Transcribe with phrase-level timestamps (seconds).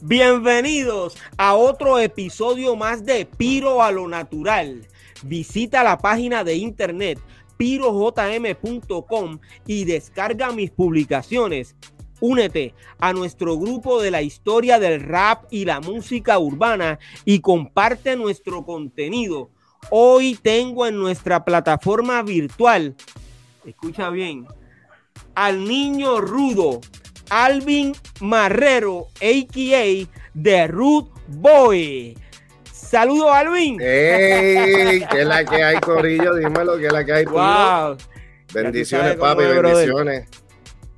[0.00, 4.86] Bienvenidos a otro episodio más de Piro a lo Natural.
[5.22, 7.20] Visita la página de internet
[7.56, 11.76] pirojm.com y descarga mis publicaciones.
[12.20, 18.16] Únete a nuestro grupo de la historia del rap y la música urbana y comparte
[18.16, 19.50] nuestro contenido.
[19.90, 22.96] Hoy tengo en nuestra plataforma virtual,
[23.64, 24.46] escucha bien,
[25.34, 26.80] al niño rudo,
[27.32, 30.06] Alvin Marrero, a.k.a.
[30.42, 32.14] The Root Boy.
[32.70, 33.80] Saludos, Alvin.
[33.80, 35.02] ¡Ey!
[35.10, 36.34] ¿Qué es la que hay, Corillo?
[36.34, 37.96] Dímelo, ¿qué es la que hay, wow.
[38.52, 40.28] Bendiciones, papi, bendiciones.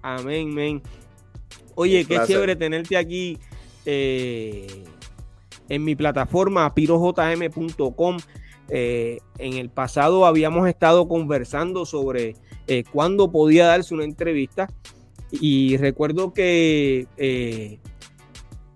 [0.03, 0.83] Amén, amén.
[1.77, 3.39] Oye, qué chévere tenerte aquí
[3.87, 4.67] eh,
[5.69, 8.17] en mi plataforma pirojm.com.
[8.71, 12.35] Eh, en el pasado habíamos estado conversando sobre
[12.67, 14.69] eh, cuándo podía darse una entrevista
[15.31, 17.79] y recuerdo que eh,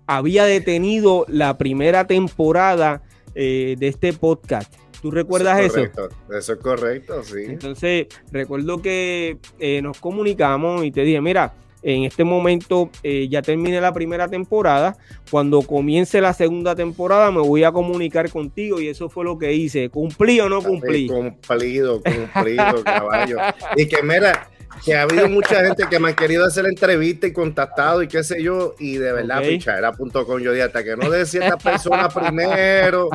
[0.07, 3.01] había detenido la primera temporada
[3.35, 4.73] eh, de este podcast.
[5.01, 5.79] ¿Tú recuerdas eso?
[5.79, 6.09] eso?
[6.29, 7.43] Eso es correcto, sí.
[7.45, 13.79] Entonces, recuerdo que eh, nos comunicamos y te dije, mira, en este momento ya terminé
[13.79, 14.97] la primera temporada.
[15.31, 19.53] Cuando comience la segunda temporada me voy a comunicar contigo y eso fue lo que
[19.53, 19.89] hice.
[19.89, 21.07] ¿Cumplí o no cumplí?
[21.07, 23.37] Cumplido, cumplido, caballo.
[23.77, 24.49] Y que mira,
[24.83, 28.23] que ha habido mucha gente que me ha querido hacer entrevista y contactado y qué
[28.23, 29.59] sé yo, y de verdad, okay.
[29.97, 33.09] punto con yo dije, hasta que no decía esta persona primero,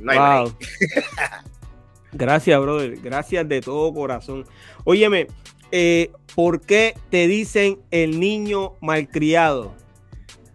[0.00, 0.54] no hay wow.
[2.12, 4.46] Gracias, brother, gracias de todo corazón.
[4.84, 5.26] Óyeme,
[5.70, 9.74] eh, ¿por qué te dicen el niño malcriado?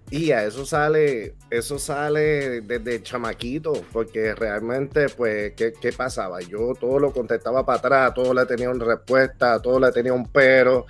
[0.09, 6.39] Y a eso sale, eso sale desde chamaquito, porque realmente, pues, ¿qué, ¿qué, pasaba?
[6.41, 10.27] Yo todo lo contestaba para atrás, todo le tenía una respuesta, todo le tenía un
[10.27, 10.85] pero,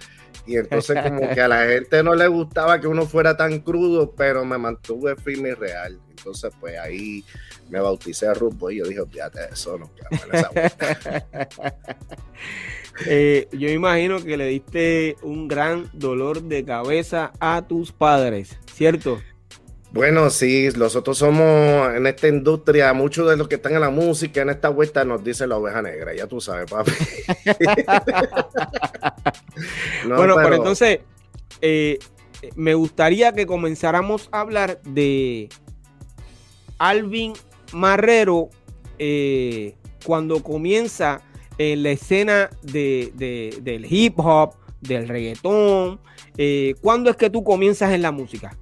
[0.46, 4.12] y entonces como que a la gente no le gustaba que uno fuera tan crudo,
[4.12, 6.00] pero me mantuve firme y real.
[6.10, 7.24] Entonces, pues ahí
[7.70, 9.90] me bauticé a rumbo y yo dije, fíjate, eso no
[10.32, 10.50] esa
[13.08, 19.20] eh, yo imagino que le diste un gran dolor de cabeza a tus padres, ¿cierto?
[19.92, 24.42] Bueno, sí, nosotros somos en esta industria, muchos de los que están en la música,
[24.42, 26.92] en esta vuelta, nos dice la oveja negra, ya tú sabes, papi.
[30.08, 31.00] no, bueno, pero, pero entonces,
[31.62, 32.00] eh,
[32.56, 35.50] me gustaría que comenzáramos a hablar de
[36.80, 37.34] Alvin
[37.72, 38.50] Marrero
[38.98, 39.76] eh,
[40.06, 41.22] cuando comienza
[41.58, 46.00] en la escena de, de, del hip hop, del reggaetón.
[46.38, 48.58] Eh, ¿Cuándo es que tú comienzas en la música?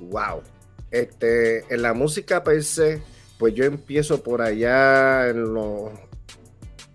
[0.00, 0.42] Wow.
[0.90, 3.00] Este, en la música per se,
[3.38, 5.90] pues yo empiezo por allá en los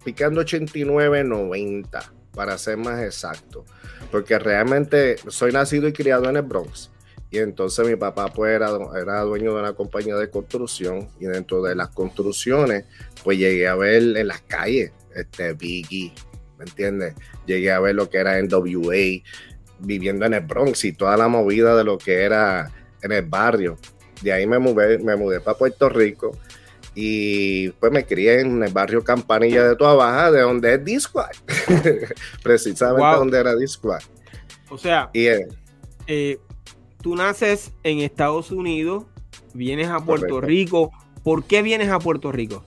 [0.04, 3.66] picando 89, 90, para ser más exacto.
[4.12, 6.92] Porque realmente soy nacido y criado en el Bronx.
[7.32, 8.70] Y entonces mi papá pues era,
[9.02, 11.10] era dueño de una compañía de construcción.
[11.20, 12.86] Y dentro de las construcciones,
[13.24, 16.14] pues llegué a ver en las calles, este Biggie,
[16.58, 17.16] ¿me entiendes?
[17.46, 19.24] Llegué a ver lo que era NWA,
[19.80, 22.72] viviendo en el Bronx y toda la movida de lo que era
[23.02, 23.78] en el barrio.
[24.22, 26.32] De ahí me mudé, me mudé para Puerto Rico
[26.96, 31.36] y pues me crié en el barrio Campanilla de Toa Baja, de donde es Discord.
[32.44, 33.20] Precisamente wow.
[33.20, 34.02] donde era Discord.
[34.70, 35.48] O sea, y, eh,
[36.08, 36.40] eh,
[37.02, 39.06] tú naces en Estados Unidos,
[39.54, 40.42] vienes a Puerto correcto.
[40.42, 40.92] Rico.
[41.24, 42.64] ¿Por qué vienes a Puerto Rico?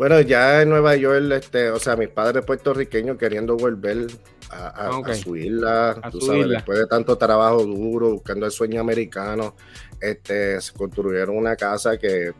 [0.00, 4.06] Bueno, ya en Nueva York, este, o sea, mis padres puertorriqueños queriendo volver
[4.48, 5.12] a, a, okay.
[5.12, 6.54] a su isla, a tú su sabes, isla.
[6.54, 9.56] después de tanto trabajo duro, buscando el sueño americano,
[10.00, 12.32] este, se construyeron una casa que,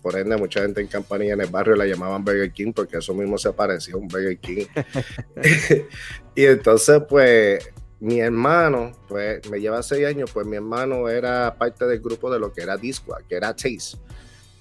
[0.00, 3.12] por ende, mucha gente en Campanilla en el barrio la llamaban Burger King, porque eso
[3.14, 4.66] mismo se parecía a un Burger King.
[6.36, 7.68] y entonces, pues,
[7.98, 12.38] mi hermano, pues, me lleva seis años, pues mi hermano era parte del grupo de
[12.38, 13.98] lo que era Disco, que era Chase.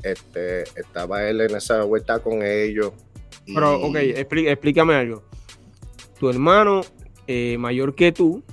[0.03, 2.93] Este, estaba él en esa vuelta con ellos.
[3.45, 3.53] Y...
[3.53, 5.23] Pero, ok, explí explícame algo.
[6.19, 6.81] Tu hermano
[7.27, 8.43] eh, mayor que tú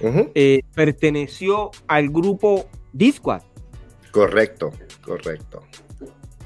[0.00, 0.30] uh -huh.
[0.34, 3.42] eh, perteneció al grupo Disquad.
[4.10, 4.72] Correcto,
[5.04, 5.62] correcto.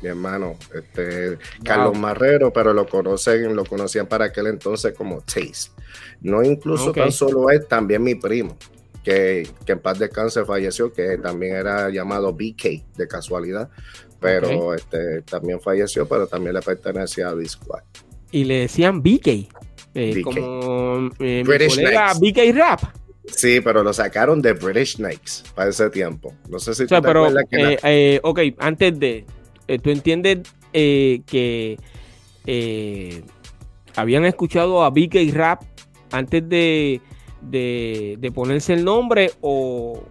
[0.02, 5.70] mi hermano, este, Carlos Marrero, pero lo conocen, lo conocían para aquel entonces como Taste.
[6.20, 8.56] No incluso tan solo él, también mi primo,
[9.04, 13.70] que, que en paz descanse falleció, que también era llamado BK de casualidad,
[14.22, 17.82] pero este, también falleció, pero tambibién le pertenecía a Discord.
[18.30, 19.48] Y le decían BK,
[19.94, 22.80] eh, como eh, BK Rap.
[23.26, 26.34] Sí, pero lo sacaron de British Knights para ese tiempo.
[26.48, 29.24] No sé si o sea, pero, eh, eh, ok, antes de,
[29.68, 30.40] eh, ¿tú entiendes
[30.72, 31.78] que
[33.94, 35.62] habían escuchado a BK Rap
[36.10, 37.00] antes de,
[37.42, 40.02] de, ponerse el nombre o,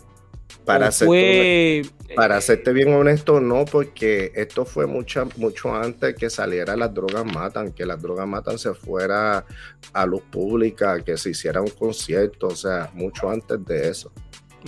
[0.65, 1.81] para fue
[2.15, 6.93] para eh, serte bien honesto, no, porque esto fue mucho, mucho antes que saliera Las
[6.93, 9.45] Drogas Matan, que Las Drogas Matan se fuera
[9.93, 14.11] a luz pública, que se hiciera un concierto, o sea, mucho antes de eso.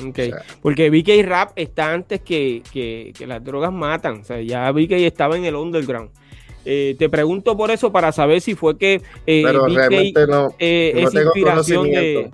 [0.10, 0.34] Okay.
[0.63, 5.38] porque VK Rap está antes que, que, Las Drogas Matan, o sea, ya VK estaba
[5.38, 6.10] en el underground.
[6.66, 10.94] Eh, te pregunto por eso para saber si fue que eh, Pero realmente no, eh,
[11.04, 12.31] no tengo inspiración de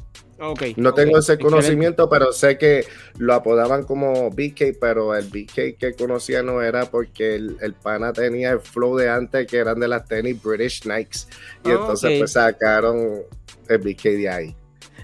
[0.77, 2.85] no tengo ese conocimiento, pero sé que
[3.17, 8.51] lo apodaban como BK, pero el BK que conocía no era porque el, pana tenía
[8.51, 11.27] el flow de antes que eran de las tenis British Nikes.
[11.65, 13.23] Y entonces pues sacaron
[13.67, 14.55] el BK de ahí.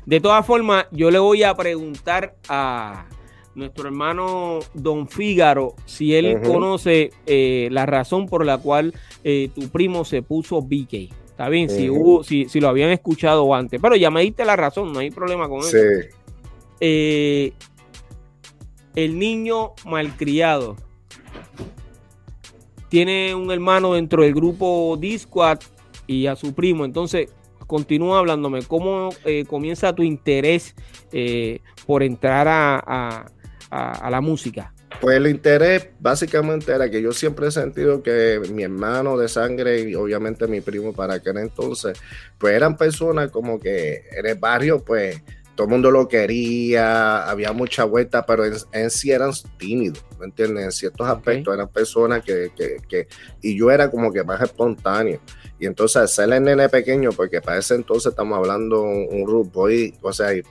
[0.06, 3.08] De todas formas, yo le voy a preguntar a
[3.56, 8.94] nuestro hermano Don Fígaro si él conoce eh, la razón por la cual
[9.24, 11.12] eh, tu primo se puso BK.
[11.36, 13.82] Está bien, si, hubo, si, lo habían escuchado antes.
[13.82, 15.76] Pero ya me diste la razón, no hay problema con eso.
[16.80, 17.52] Eh,
[18.96, 20.78] el niño malcriado
[22.88, 25.60] tiene un hermano dentro del grupo Discord
[26.08, 26.86] y a su primo.
[26.86, 27.30] Entonces,
[27.68, 28.62] continúa hablándome.
[28.62, 30.74] ¿Cómo eh, comienza tu interés
[31.12, 33.26] eh, por entrar a,
[33.70, 34.74] a la música?
[35.02, 39.82] Pues el interés básicamente era que yo siempre he sentido que mi hermano de sangre
[39.82, 42.00] y obviamente mi primo para aquel entonces,
[42.38, 45.22] pues eran personas como que en el barrio, pues
[45.56, 50.66] todo el mundo lo quería, había mucha vuelta, pero en, sí eran tímidos, ¿me entiendes?
[50.66, 53.07] En ciertos aspectos eran personas que, que, que,
[53.42, 55.19] y yo era como que más espontáneo.
[55.57, 59.94] Y entonces ser el nene pequeño, porque para ese entonces estamos hablando un, un boy,
[60.02, 60.44] o sea, y,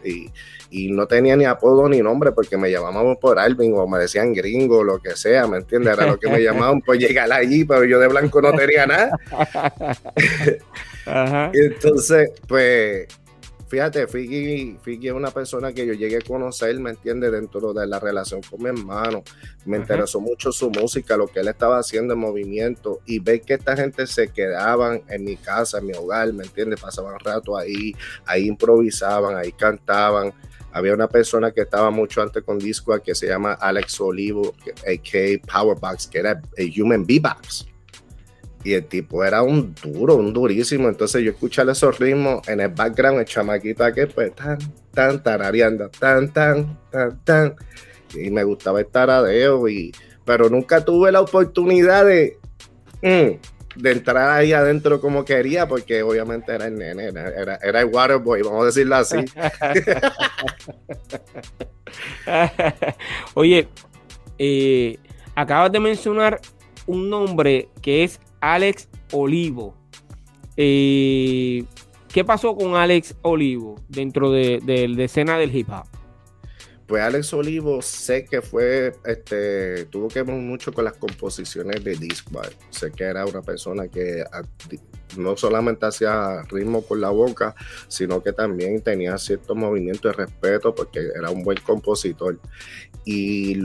[0.71, 4.33] y, no tenía ni apodo ni nombre porque me llamábamos por Alvin o me decían
[4.33, 5.93] gringo, lo que sea, ¿me entiendes?
[5.93, 9.11] Era lo que me llamaban por llegar allí, pero yo de blanco no tenía nada.
[11.53, 13.07] y entonces, pues
[13.75, 17.33] fíjate, Fiki, Fiki, es una persona que yo llegué a conocer, ¿me entiendes?
[17.33, 19.25] Dentro de la relación con mi hermano.
[19.65, 23.55] Me interesó mucho su música, lo que él estaba haciendo en movimiento y ver que
[23.55, 26.81] esta gente se quedaban en mi casa, en mi hogar, ¿me entiendes?
[26.81, 30.33] Pasaban rato ahí, ahí improvisaban, ahí cantaban.
[30.71, 34.55] Había una persona que estaba mucho antes con Disco que se llama Alex Olivo,
[34.87, 35.53] a.k.a.
[35.53, 37.74] Powerbox, que era el Human Beatbox
[38.65, 40.89] y el tipo era un duro, un durísimo.
[40.89, 44.59] Entonces yo escuchaba esos ritmos en el background, el chamaquito aquí, pues tan,
[44.93, 47.55] tan, tarareando, tan, tan, tan, tan.
[48.15, 49.93] Y me gustaba el taradeo, y,
[50.25, 52.39] pero nunca tuve la oportunidad de,
[53.03, 57.87] mm, de entrar ahí adentro como quería, porque obviamente era el nene, era, era el
[57.87, 59.19] waterboy, vamos a decirlo así.
[63.35, 63.69] Oye,
[64.39, 64.97] eh,
[65.35, 66.41] acabas de mencionar
[66.87, 68.21] un nombre que es
[68.53, 69.75] Alex Olivo.
[70.59, 71.65] Eh,
[72.13, 75.87] ¿Qué pasó con Alex Olivo dentro de, la escena del hip hop?
[76.87, 81.97] Pues Alex Olivo sé que fue, este, tuvo que ver mucho con las composiciones de
[81.97, 82.53] Discord.
[82.69, 84.23] Sé que era una persona que
[85.17, 87.55] no solamente hacía ritmo con la boca,
[87.89, 92.39] sino que también tenía cierto movimiento de respeto porque era un buen compositor.
[93.07, 93.57] Y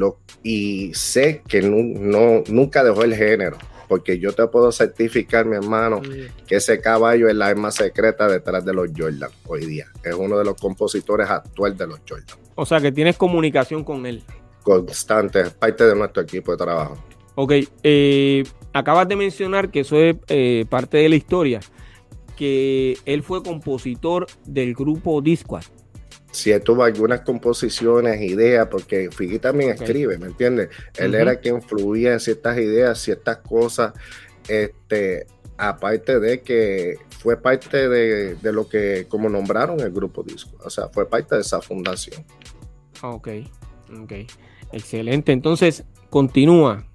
[0.94, 3.58] sé que no, nunca dejó el género
[3.90, 6.00] porque yo te puedo certificar, mi hermano,
[6.48, 9.88] que ese caballo es la arma secreta detrás de los Jordan hoy día.
[10.04, 12.38] Es uno de los compositores actuales de los Jordan.
[12.54, 14.22] O sea, que tienes comunicación con él.
[14.62, 17.04] Constante, es parte de nuestro equipo de trabajo.
[17.34, 18.44] Ok, eh,
[18.74, 21.60] acabas de mencionar que eso es eh, parte de la historia,
[22.38, 25.66] que él fue compositor del grupo Discord
[26.32, 30.70] si él tuvo algunas composiciones, ideas, porque Figui también escribe, ¿me entiendes?
[30.98, 33.94] Él era quien fluía en ciertas ideas, ciertas cosas,
[34.48, 35.26] este,
[35.58, 40.90] aparte de que fue parte de, lo que, como nombraron el grupo Disco, o sea,
[40.90, 42.24] fue parte de esa fundación.
[43.02, 43.30] Ok,
[44.02, 44.14] ok,
[44.72, 46.86] excelente, entonces, continúa.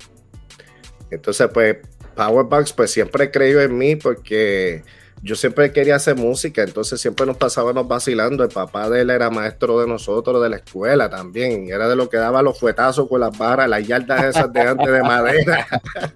[1.10, 1.78] Entonces, pues,
[2.14, 4.84] Powerbox, pues siempre creyó en mí porque
[5.24, 8.44] yo siempre quería hacer música, entonces siempre nos pasábamos vacilando.
[8.44, 12.10] El papá de él era maestro de nosotros, de la escuela también, era de lo
[12.10, 15.66] que daba los fuetazos con las barras, las yardas esas de antes de madera.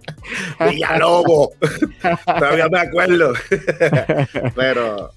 [0.70, 1.48] Villalobos,
[2.26, 3.32] todavía me acuerdo.
[4.54, 5.10] Pero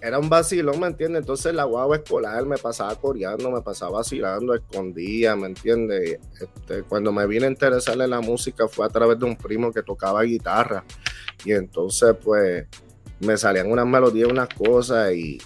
[0.00, 1.20] era un vacilón, ¿me entiendes?
[1.20, 6.18] Entonces la guagua escolar me pasaba coreando, me pasaba vacilando, escondía, ¿me entiendes?
[6.40, 9.72] Este, cuando me vine a interesar en la música fue a través de un primo
[9.72, 10.82] que tocaba guitarra.
[11.44, 12.66] Y entonces, pues,
[13.20, 15.38] me salían unas melodías, unas cosas y,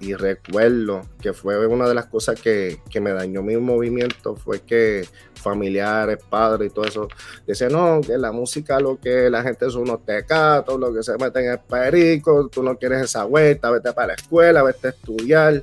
[0.00, 5.06] y recuerdo que fue una de las cosas que, me dañó mi movimiento, fue que
[5.34, 7.08] familiares, padres y todo eso,
[7.46, 11.12] decían, no, que la música lo que la gente son unos tecatos, lo que se
[11.18, 14.90] meten en el perico, tú no quieres esa vuelta, vete para la escuela, vete a
[14.90, 15.62] estudiar.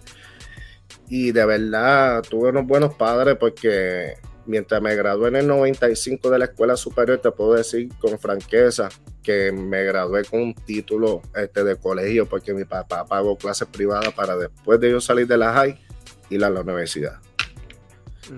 [1.10, 4.18] Y de verdad tuve unos buenos padres porque
[4.48, 8.90] mientras me gradué en el 95 de la escuela superior, te puedo decir con franqueza
[9.22, 14.14] que me gradué con un título este, de colegio porque mi papá pagó clases privadas
[14.14, 15.80] para después de yo salir de la high
[16.30, 17.20] ir a la universidad.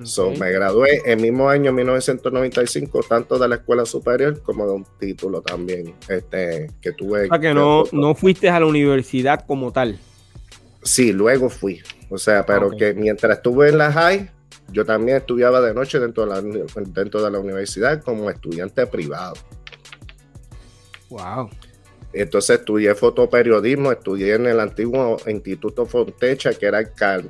[0.03, 4.85] So, me gradué el mismo año 1995, tanto de la escuela superior como de un
[4.99, 7.27] título también este, que tuve.
[7.31, 9.97] O que no, no fuiste a la universidad como tal.
[10.83, 11.81] Sí, luego fui.
[12.09, 14.29] O sea, pero que mientras estuve en la high,
[14.71, 16.41] yo también estudiaba de noche dentro de la,
[16.87, 19.35] dentro de la universidad como estudiante privado.
[21.09, 21.49] Wow.
[22.13, 26.81] Entonces estudié fotoperiodismo, estudié en el antiguo Instituto Fontecha, que era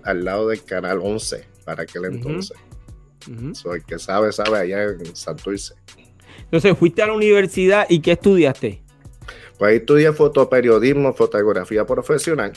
[0.03, 2.57] al lado del Canal 11 para aquel entonces.
[3.53, 5.75] Soy que sabe, sabe, allá en Santurce.
[6.45, 8.81] Entonces, fuiste a la universidad y ¿qué estudiaste?
[9.57, 12.53] Pues ahí estudié fotoperiodismo, fotografía profesional.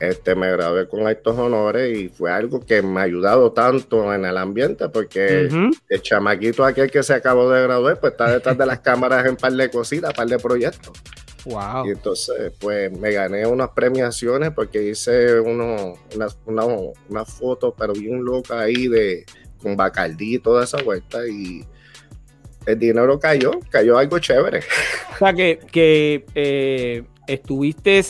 [0.00, 4.24] Este, me gradué con estos honores y fue algo que me ha ayudado tanto en
[4.24, 5.48] el ambiente porque
[5.88, 9.36] el chamaquito aquel que se acabó de graduar pues está detrás de las cámaras en
[9.36, 10.92] par de cositas, par de proyectos.
[11.44, 11.86] Wow.
[11.86, 18.24] Y entonces pues me gané unas premiaciones porque hice uno, unas una, fotos pero bien
[18.24, 19.24] loca ahí de
[19.62, 21.64] con Bacardí y toda esa vuelta y
[22.66, 24.60] el dinero cayó, cayó algo chévere.
[25.14, 28.02] O sea que, que eh, estuviste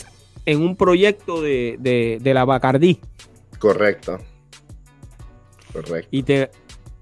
[0.45, 2.99] en un proyecto de, la Bacardí.
[3.59, 4.19] Correcto.
[5.71, 6.09] Correcto.
[6.11, 6.51] Y te,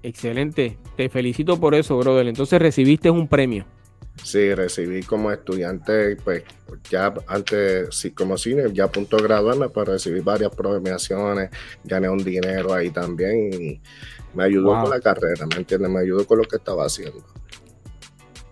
[0.02, 2.26] excelente, te felicito por eso, brother.
[2.28, 3.66] Entonces recibiste un premio.
[4.22, 6.44] Sí, recibí como estudiante, pues
[6.88, 11.50] ya antes, sí, como cine, ya a punto de graduarme, pues recibí varias premiaciones,
[11.82, 13.80] gané un dinero ahí también y
[14.34, 15.90] me ayudó con la carrera, ¿me entiendes?
[15.90, 17.24] Me ayudó con lo que estaba haciendo.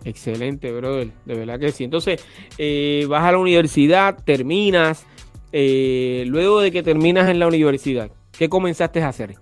[0.03, 1.09] Excelente, brother.
[1.25, 1.83] De verdad que sí.
[1.83, 2.21] Entonces,
[2.57, 5.05] eh, vas a la universidad, terminas.
[5.51, 9.35] Eh, luego de que terminas en la universidad, ¿qué comenzaste a hacer?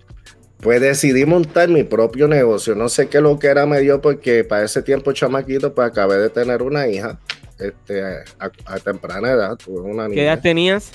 [0.60, 2.74] Pues decidí montar mi propio negocio.
[2.74, 6.18] No sé qué lo que era me dio porque para ese tiempo chamaquito, pues acabé
[6.18, 7.18] de tener una hija
[7.58, 8.02] este,
[8.38, 9.56] a, temprana edad.
[9.56, 10.92] Tuve una ¿Qué edad tenías?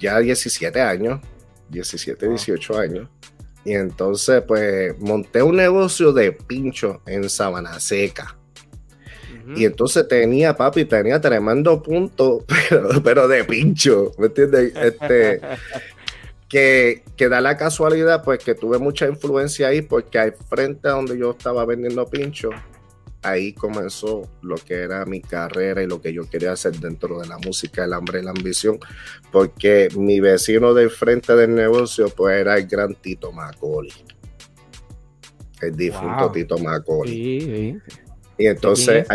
[0.00, 1.20] Ya 17 años,
[1.68, 3.08] 17, 18 años.
[3.64, 8.39] Y entonces, pues monté un negocio de pincho en Sabana Seca.
[9.56, 14.72] Y entonces tenía, papi, tenía tremendo punto, pero, pero de pincho, ¿me entiendes?
[14.76, 15.40] Este,
[16.48, 20.92] que, que, da la casualidad, pues que tuve mucha influencia ahí, porque al frente a
[20.92, 22.50] donde yo estaba vendiendo pincho,
[23.22, 27.28] ahí comenzó lo que era mi carrera y lo que yo quería hacer dentro de
[27.28, 28.78] la música, el hambre y la ambición,
[29.30, 33.92] porque mi vecino del frente del negocio, pues era el gran Tito Macaulay.
[35.60, 37.12] El difunto Tito Macaulay.
[37.12, 37.99] Sí, sí.
[38.40, 39.06] Y entonces,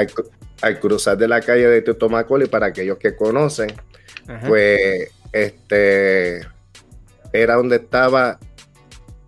[0.62, 3.74] al, cruzar de la calle de Tito Macaulay, para aquellos que conocen,
[4.46, 6.42] pues este
[7.34, 8.40] era donde estaba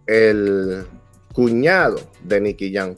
[0.06, 0.86] el
[1.34, 2.94] cuñado de Nicky Jam.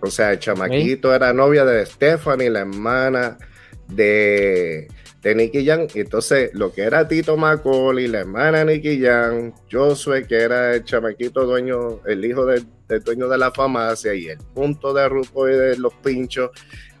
[0.00, 3.38] O sea, el chamaquito era novia de Stephanie, la hermana
[3.86, 4.88] de,
[5.26, 5.88] de Nicky Jam.
[5.92, 10.74] Y entonces, lo que era Tito Macaulay, la hermana de Nicky Jam, Josué, que era
[10.74, 15.08] el chamaquito dueño, el hijo del el dueño de la farmacia y el punto de
[15.08, 16.50] Rupo y de los pinchos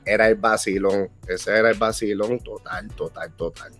[0.04, 1.08] era el vacilón.
[1.28, 3.72] Ese era el vacilón total, total, total.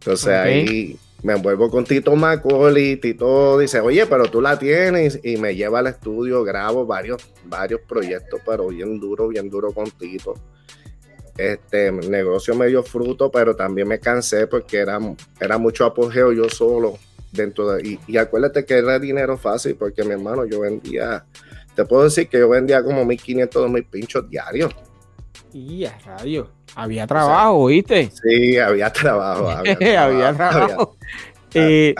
[0.00, 2.96] Entonces ahí me envuelvo con Tito Macaulay.
[2.96, 5.20] Tito dice, oye, pero tú la tienes.
[5.22, 9.88] Y me lleva al estudio, grabo varios, varios proyectos, pero bien duro, bien duro con
[9.92, 10.34] Tito.
[11.38, 14.98] Este negocio me dio fruto, pero también me cansé porque era,
[15.40, 16.98] era mucho apogeo yo solo
[17.30, 21.24] dentro de, y, acuérdate que era dinero fácil porque mi hermano yo vendía,
[21.74, 24.74] te puedo decir que yo vendía como 1500, 2000 pinchos diarios.
[25.52, 28.10] Y a radio, había trabajo, ¿viste?
[28.10, 29.48] Sí, había trabajo.
[29.48, 30.96] Había trabajo.
[31.54, 31.94] Eh,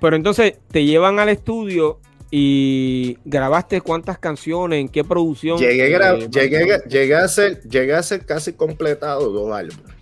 [0.00, 2.00] pero entonces te llevan al estudio
[2.30, 4.80] ¿Y grabaste cuántas canciones?
[4.80, 5.58] ¿En qué producción?
[5.58, 9.94] Llegué, eh, llegué, llegué, a ser, llegué a ser casi completado dos álbumes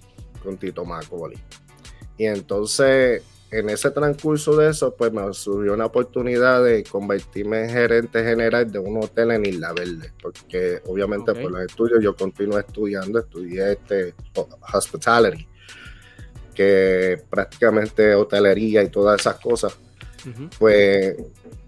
[0.43, 1.39] con Tito Macoli.
[2.19, 7.71] Y entonces en ese transcurso de eso, pues me surgió una oportunidad de convertirme en
[7.71, 12.61] gerente general de un hotel en Isla Verde, porque obviamente por los estudios yo continué
[12.61, 14.15] estudiando, estudié este
[14.75, 15.49] hospitality,
[16.55, 19.79] que prácticamente hotelería y todas esas cosas.
[20.59, 21.17] Pues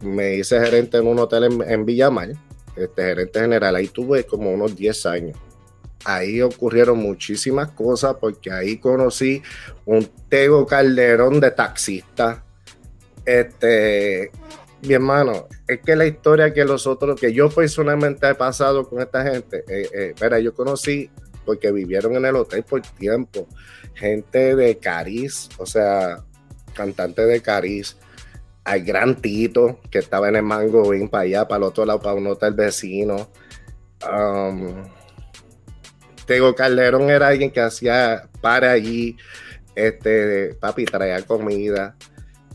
[0.03, 2.31] me hice gerente en un hotel en, en Villamar,
[2.77, 5.39] este gerente general, ahí tuve como unos 10 años.
[6.05, 9.43] Ahí ocurrieron muchísimas cosas porque ahí conocí
[9.85, 12.43] un Tego Calderón de taxista.
[13.27, 14.31] Este,
[14.83, 19.01] mi hermano, es que la historia que los otros, que yo personalmente he pasado con
[19.03, 21.11] esta gente, eh, eh yo conocí
[21.45, 23.47] porque vivieron en el hotel por tiempo,
[23.95, 26.25] gente de Cariz, o sea,
[26.75, 27.97] cantante de Cariz,
[28.65, 32.01] al gran Tito, que estaba en el Mango Inn para allá, para el otro lado,
[32.01, 33.29] para un hotel vecino.
[34.11, 34.85] Um,
[36.27, 39.17] Tego Calderón era alguien que hacía para allí,
[39.75, 41.97] este, papi, traía comida.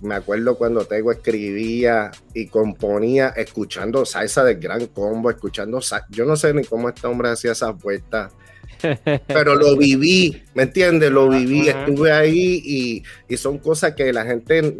[0.01, 6.35] Me acuerdo cuando Tego escribía y componía, escuchando salsa del gran combo, escuchando, yo no
[6.35, 8.31] sé ni cómo este hombre hacía esas vueltas,
[9.27, 11.11] pero lo viví, ¿me entiendes?
[11.11, 14.77] Lo viví, estuve ahí y, y, son cosas que la gente,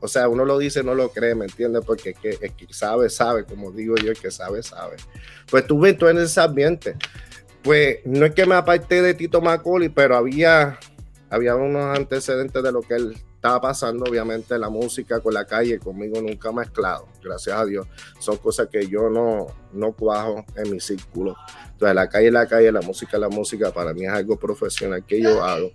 [0.00, 1.82] o sea, uno lo dice, no lo cree, ¿me entiendes?
[1.86, 4.96] Porque es que, es que sabe, sabe, como digo yo, el que sabe, sabe.
[5.50, 6.96] Pues estuve todo en ese ambiente
[7.64, 10.78] pues no es que me aparté de Tito Macaulay, pero había,
[11.30, 15.78] había unos antecedentes de lo que él estaba pasando, obviamente la música con la calle,
[15.78, 17.86] conmigo nunca mezclado, gracias a Dios.
[18.18, 21.36] Son cosas que yo no, no cuajo en mi círculo.
[21.72, 24.38] Entonces la calle es la calle, la música es la música, para mí es algo
[24.38, 25.72] profesional que yo hago.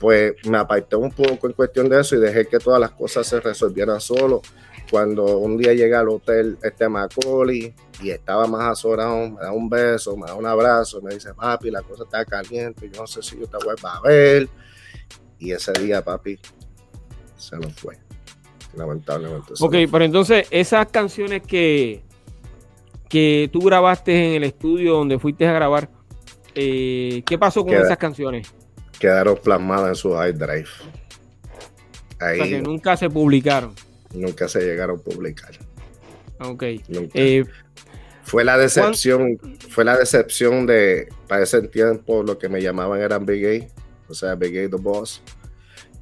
[0.00, 3.24] Pues me aparté un poco en cuestión de eso y dejé que todas las cosas
[3.24, 4.42] se resolvieran solo
[4.90, 7.72] cuando un día llega al hotel este Macaulay
[8.02, 11.70] y estaba más azorado, me da un beso, me da un abrazo, me dice, papi,
[11.70, 14.48] la cosa está caliente, yo no sé si yo te vuelvo a ver.
[15.38, 16.38] Y ese día, papi,
[17.36, 17.98] se nos fue.
[18.74, 19.54] Lamentablemente.
[19.60, 22.02] Ok, pero entonces esas canciones que,
[23.08, 25.88] que tú grabaste en el estudio donde fuiste a grabar,
[26.54, 28.52] eh, ¿qué pasó con esas canciones?
[28.98, 30.68] Quedaron plasmadas en su hard drive.
[32.18, 33.74] Ahí, o sea que nunca se publicaron
[34.16, 35.52] nunca se llegaron a publicar.
[36.40, 36.62] Ok.
[37.14, 37.44] Eh,
[38.24, 39.38] fue la decepción,
[39.70, 44.14] fue la decepción de, para ese tiempo, lo que me llamaban eran Big A, o
[44.14, 45.22] sea, Big A the Boss.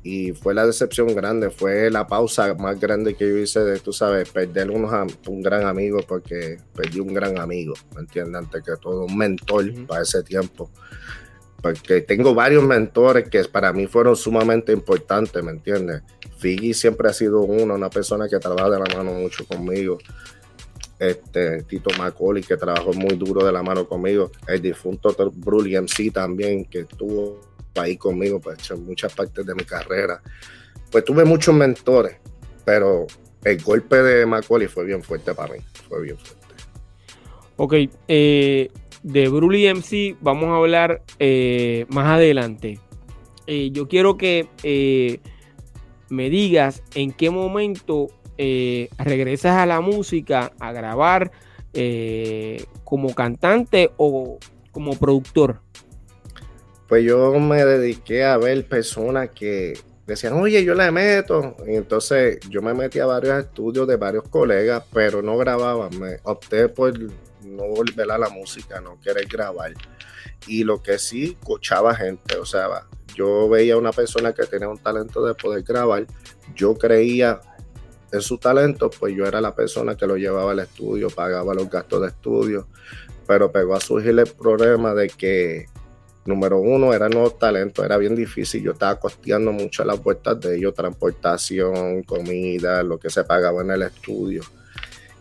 [0.05, 3.93] Y fue la decepción grande, fue la pausa más grande que yo hice de, tú
[3.93, 4.93] sabes, perder unos,
[5.27, 8.37] un gran amigo, porque perdí un gran amigo, ¿me entiendes?
[8.37, 10.71] Antes que todo, un mentor para ese tiempo
[11.65, 16.03] porque tengo varios mentores que para mí fueron sumamente importantes, ¿me entiendes?
[16.37, 19.97] Figgy siempre ha sido uno, una persona que trabaja de la mano mucho conmigo.
[20.99, 24.31] Este, Tito Macaulay, que trabajó muy duro de la mano conmigo.
[24.47, 27.41] El difunto Brully MC también, que estuvo
[27.75, 30.21] ahí conmigo pues, muchas partes de mi carrera.
[30.91, 32.17] Pues tuve muchos mentores,
[32.65, 33.07] pero
[33.45, 35.61] el golpe de Macaulay fue bien fuerte para mí.
[35.89, 36.45] Fue bien fuerte.
[37.57, 37.75] Ok,
[38.09, 38.71] eh,
[39.03, 42.81] de Brully MC vamos a hablar eh, más adelante.
[43.47, 45.21] Eh, yo quiero que
[46.09, 51.31] me digas en qué momento regresas a la música, a grabar
[52.83, 54.39] como cantante o
[54.73, 55.61] como productor.
[56.89, 61.57] Pues yo me dediqué a ver personas que decían, oye, yo le meto.
[61.67, 65.89] Y entonces yo me metí a varios estudios de varios colegas, pero no grababa.
[65.91, 66.93] Me opté por
[67.43, 69.73] no volver a la música, no querer grabar.
[70.47, 74.79] Y lo que sí, cochaba gente, o sea, yo veía una persona que tenía un
[74.79, 76.07] talento de poder grabar,
[76.55, 77.41] yo creía
[78.13, 81.71] en su talento, pues yo era la persona que lo llevaba al estudio, pagaba los
[81.71, 82.69] gastos de estudio,
[83.27, 85.67] pero pegó a surgir el problema de que,
[86.25, 90.57] número uno, era nuevo talento, era bien difícil, yo estaba costeando mucho las vueltas de
[90.57, 94.43] ellos, transportación, comida, lo que se pagaba en el estudio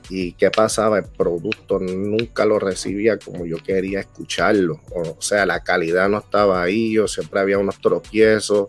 [0.10, 1.00] ¿Y qué pasaba?
[1.00, 4.80] El producto nunca lo recibía como yo quería escucharlo.
[4.94, 8.68] O, sea, la calidad no estaba ahí, o siempre había unos tropiezos,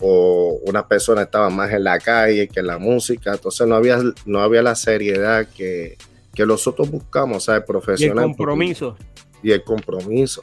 [0.00, 3.32] o una persona estaba más en la calle que en la música.
[3.32, 5.96] Entonces no había, no había la seriedad que,
[6.34, 8.16] que nosotros buscamos, o sea, el profesional.
[8.16, 8.96] Y el compromiso.
[9.42, 10.42] Y el compromiso.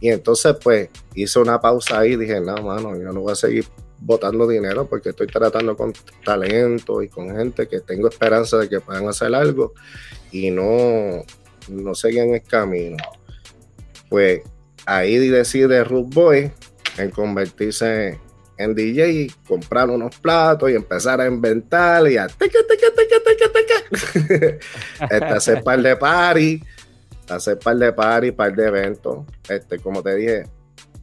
[0.00, 3.36] Y entonces, pues, hice una pausa ahí y dije, no, mano, yo no voy a
[3.36, 3.66] seguir
[3.98, 5.92] botando dinero porque estoy tratando con
[6.24, 9.74] talento y con gente que tengo esperanza de que puedan hacer algo
[10.32, 11.22] y no,
[11.68, 12.96] no seguían el camino.
[14.08, 14.42] Pues
[14.86, 16.50] ahí decide Ruth Boy
[16.96, 18.18] en convertirse
[18.56, 22.58] en DJ, comprar unos platos y empezar a inventar y a teca,
[25.10, 26.62] este, hacer par de party,
[27.30, 29.24] hacer par de party, par de eventos.
[29.48, 30.44] Este, como te dije,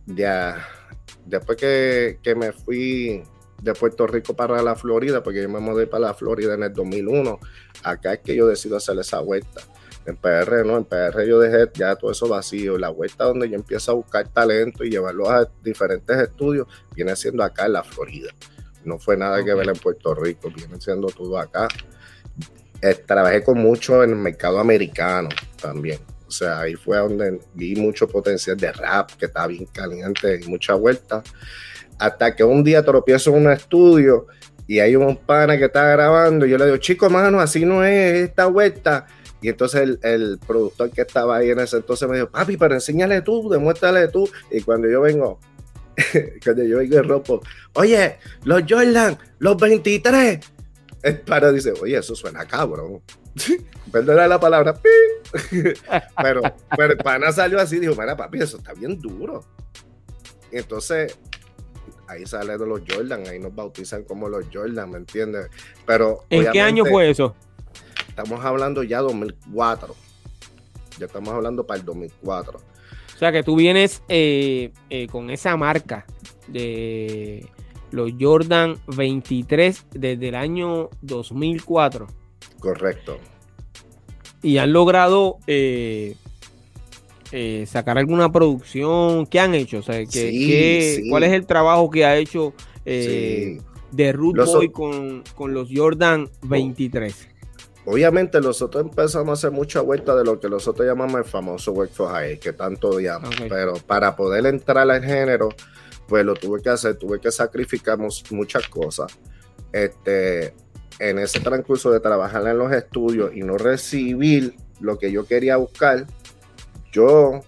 [0.05, 0.67] ya
[1.25, 3.23] después que, que me fui
[3.61, 6.73] de Puerto Rico para la Florida, porque yo me mudé para la Florida en el
[6.73, 7.39] 2001,
[7.83, 9.61] acá es que yo decido hacer esa vuelta.
[10.05, 10.77] En PR, ¿no?
[10.77, 12.77] En PR yo dejé ya todo eso vacío.
[12.77, 17.43] La vuelta donde yo empiezo a buscar talento y llevarlo a diferentes estudios viene siendo
[17.43, 18.29] acá en la Florida.
[18.85, 21.67] No fue nada que ver en Puerto Rico, viene siendo todo acá.
[22.81, 25.27] Eh, trabajé con mucho en el mercado americano
[25.61, 25.99] también.
[26.27, 30.47] O sea, ahí fue donde vi mucho potencial de rap, que estaba bien caliente y
[30.47, 31.23] mucha vuelta.
[31.99, 34.27] Hasta que un día tropiezo en un estudio
[34.67, 37.83] y hay un pana que está grabando y yo le digo, chico, mano, así no
[37.83, 39.07] es esta vuelta
[39.41, 43.21] y entonces el, productor que estaba ahí en ese entonces me dijo, papi, pero enséñale
[43.21, 44.29] tú, demuéstrale tú.
[44.51, 45.39] Y cuando yo vengo,
[46.43, 47.41] cuando yo vengo el ropo,
[47.73, 50.39] oye, los Jordan, los 23.
[51.03, 53.01] El para dice, oye, eso suena cabrón.
[53.91, 54.79] Perdona la palabra,
[56.21, 56.41] pero,
[56.75, 59.43] pero el pana salió así, dijo, mira, papi, eso está bien duro.
[60.51, 61.17] Y entonces
[62.07, 65.47] ahí sale de los Jordan, ahí nos bautizan como los Jordan, ¿me entiendes?
[65.85, 67.35] Pero ¿En qué año fue eso?
[68.07, 69.95] Estamos hablando ya 2004.
[70.97, 72.57] Ya estamos hablando para el 2004.
[72.57, 76.05] O sea que tú vienes eh, eh, con esa marca
[76.47, 77.47] de
[77.91, 82.07] los Jordan 23 desde el año 2004.
[82.59, 83.17] Correcto.
[84.41, 86.15] Y han logrado eh,
[87.67, 89.25] sacar alguna producción.
[89.25, 89.79] ¿Qué han hecho?
[89.79, 90.03] O sea,
[91.09, 92.53] ¿Cuál es el trabajo que ha hecho
[92.85, 93.59] de
[94.13, 97.29] Root Boy con, con, los Jordan 23?
[97.89, 101.91] Obviamente nosotros empezamos a hacer mucha vuelta de lo que nosotros llamamos el famoso work
[101.93, 103.33] for hire, que tanto odiamos.
[103.47, 105.47] Pero para poder entrar al género,
[106.05, 109.17] pues lo tuve que hacer, tuve que sacrificar muchas cosas.
[109.71, 110.53] Este,
[110.99, 115.57] en ese transcurso de trabajar en los estudios y no recibir lo que yo quería
[115.57, 116.05] buscar,
[116.91, 117.41] yo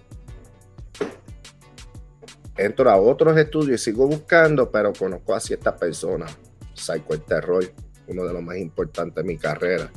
[2.56, 6.36] entro a otros estudios y sigo buscando, pero conozco a ciertas personas.
[6.74, 7.64] Psycho el Terror,
[8.06, 9.90] uno de los más importantes de mi carrera.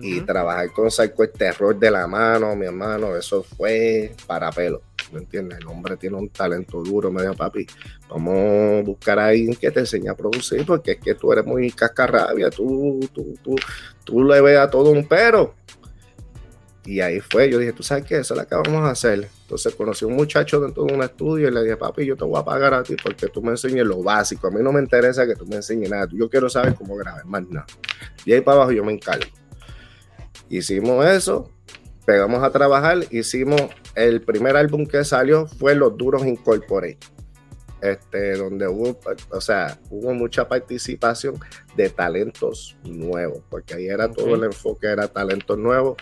[0.00, 4.82] Y trabajar con Psycho el terror de la mano, mi hermano, eso fue para pelo.
[5.12, 5.58] ¿Me entiendes?
[5.58, 7.10] El hombre tiene un talento duro.
[7.10, 7.66] Me dijo, papi,
[8.08, 11.44] vamos a buscar a alguien que te enseñe a producir, porque es que tú eres
[11.44, 13.56] muy cascarrabia, tú, tú, tú,
[14.04, 15.54] tú le ves a todo un pero.
[16.84, 18.18] Y ahí fue, yo dije, ¿tú sabes qué?
[18.18, 19.28] Eso es lo que vamos a hacer.
[19.42, 22.24] Entonces conocí a un muchacho dentro de un estudio y le dije, papi, yo te
[22.24, 24.46] voy a pagar a ti porque tú me enseñes lo básico.
[24.46, 26.08] A mí no me interesa que tú me enseñes nada.
[26.10, 27.66] Yo quiero saber cómo grabar, más nada.
[28.24, 29.26] Y ahí para abajo yo me encargo.
[30.48, 31.50] Hicimos eso,
[32.06, 33.60] pegamos a trabajar, hicimos
[33.94, 36.98] el primer álbum que salió fue Los Duros Incorporate.
[37.80, 38.98] Este, donde hubo,
[39.30, 41.40] o sea, hubo mucha participación
[41.76, 45.96] de talentos nuevos, porque ahí era todo el enfoque, era talentos nuevos.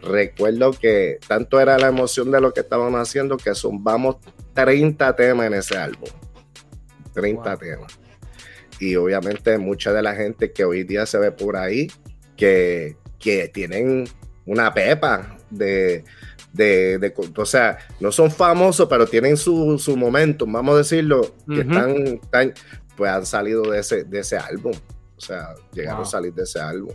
[0.00, 4.18] Recuerdo que tanto era la emoción de lo que estaban haciendo que zumbamos
[4.52, 6.08] 30 temas en ese álbum.
[7.14, 7.98] 30 temas.
[8.78, 11.90] Y obviamente mucha de la gente que hoy día se ve por ahí,
[12.36, 14.04] que que tienen
[14.44, 16.04] una pepa de,
[16.54, 21.60] de, o sea, no son famosos, pero tienen su, su momento, vamos a decirlo, que
[21.60, 22.54] están,
[22.96, 24.72] pues han salido de ese, de ese álbum.
[25.16, 26.94] O sea, llegaron a salir de ese álbum.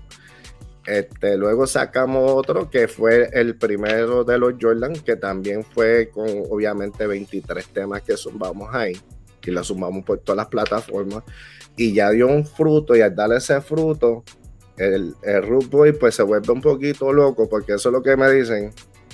[0.85, 6.27] Este, luego sacamos otro que fue el primero de los Jordan, que también fue con
[6.49, 8.97] obviamente 23 temas que sumamos ahí,
[9.43, 11.23] y lo sumamos por todas las plataformas,
[11.75, 14.23] y ya dio un fruto, y al darle ese fruto,
[14.77, 18.15] el, el Root Boy pues se vuelve un poquito loco, porque eso es lo que
[18.15, 18.71] me dicen,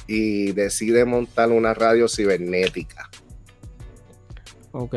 [0.08, 3.10] y decide montar una radio cibernética.
[4.72, 4.96] Ok.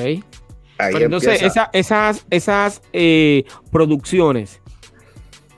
[0.78, 1.42] entonces,
[1.72, 4.60] esas, esas eh, producciones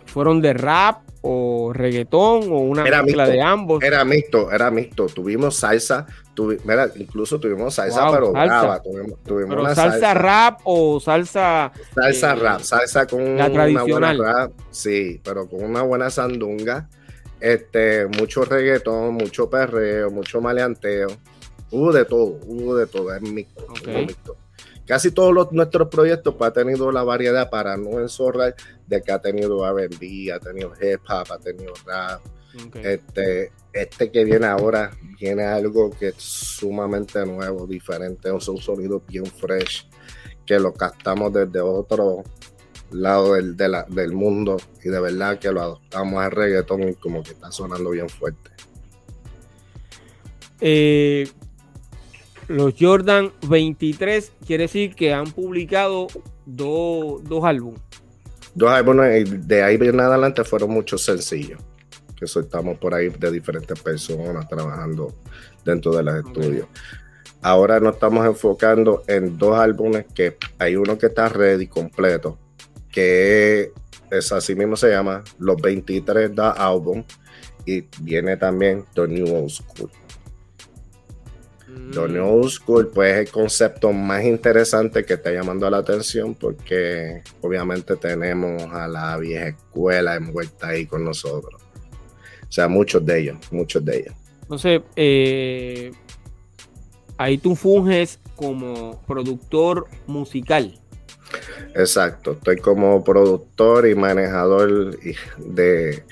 [0.07, 3.83] fueron de rap o reggaetón o una mezcla de ambos.
[3.83, 5.07] Era mixto, era mixto.
[5.07, 6.07] Tuvimos salsa,
[6.97, 8.83] incluso tuvimos salsa, pero salsa.
[9.25, 11.73] Tuvimos, salsa, rap o salsa.
[11.95, 16.89] Salsa eh, rap, salsa con una buena rap, sí, pero con una buena sandunga.
[17.41, 21.09] Este, mucho reggaetón, mucho perreo, mucho maleanteo.
[21.71, 23.67] Hubo de todo, hubo de todo, es mixto.
[24.87, 29.21] Casi todos nuestros proyectos pues, ha tenido la variedad para no enzorrar de que ha
[29.21, 32.21] tenido R&B, ha tenido hip hop, ha tenido rap.
[32.75, 39.01] Este, este que viene ahora viene algo que es sumamente nuevo, diferente, es un sonido
[39.07, 39.89] bien fresh,
[40.45, 42.25] que lo captamos desde otro
[42.91, 47.33] lado del, del mundo y de verdad que lo adoptamos al reggaetón y como que
[47.33, 48.51] está sonando bien fuerte.
[50.61, 51.29] Eh,
[52.49, 56.09] Los Jordan 23 quiere decir que han publicado
[56.45, 57.81] dos álbumes.
[58.55, 61.63] Dos álbumes, de ahí en adelante fueron muchos sencillos
[62.17, 65.15] que soltamos por ahí de diferentes personas trabajando
[65.65, 66.67] dentro de los estudios.
[67.41, 72.39] Ahora nos estamos enfocando en dos álbumes que hay uno que está ready completo,
[72.91, 73.73] que
[74.11, 77.05] es así mismo se llama Los 23 da Album
[77.65, 79.91] y viene también The New Old School.
[81.93, 86.35] The New Old School, pues es el concepto más interesante que está llamando la atención
[86.35, 91.63] porque obviamente tenemos a la vieja escuela envuelta ahí con nosotros.
[92.43, 94.15] O sea, muchos de ellos, muchos de ellos.
[94.43, 95.93] Entonces, eh,
[97.17, 100.81] ahí tú funges como productor musical.
[101.75, 104.99] Exacto, estoy como productor y manejador
[105.39, 106.05] de,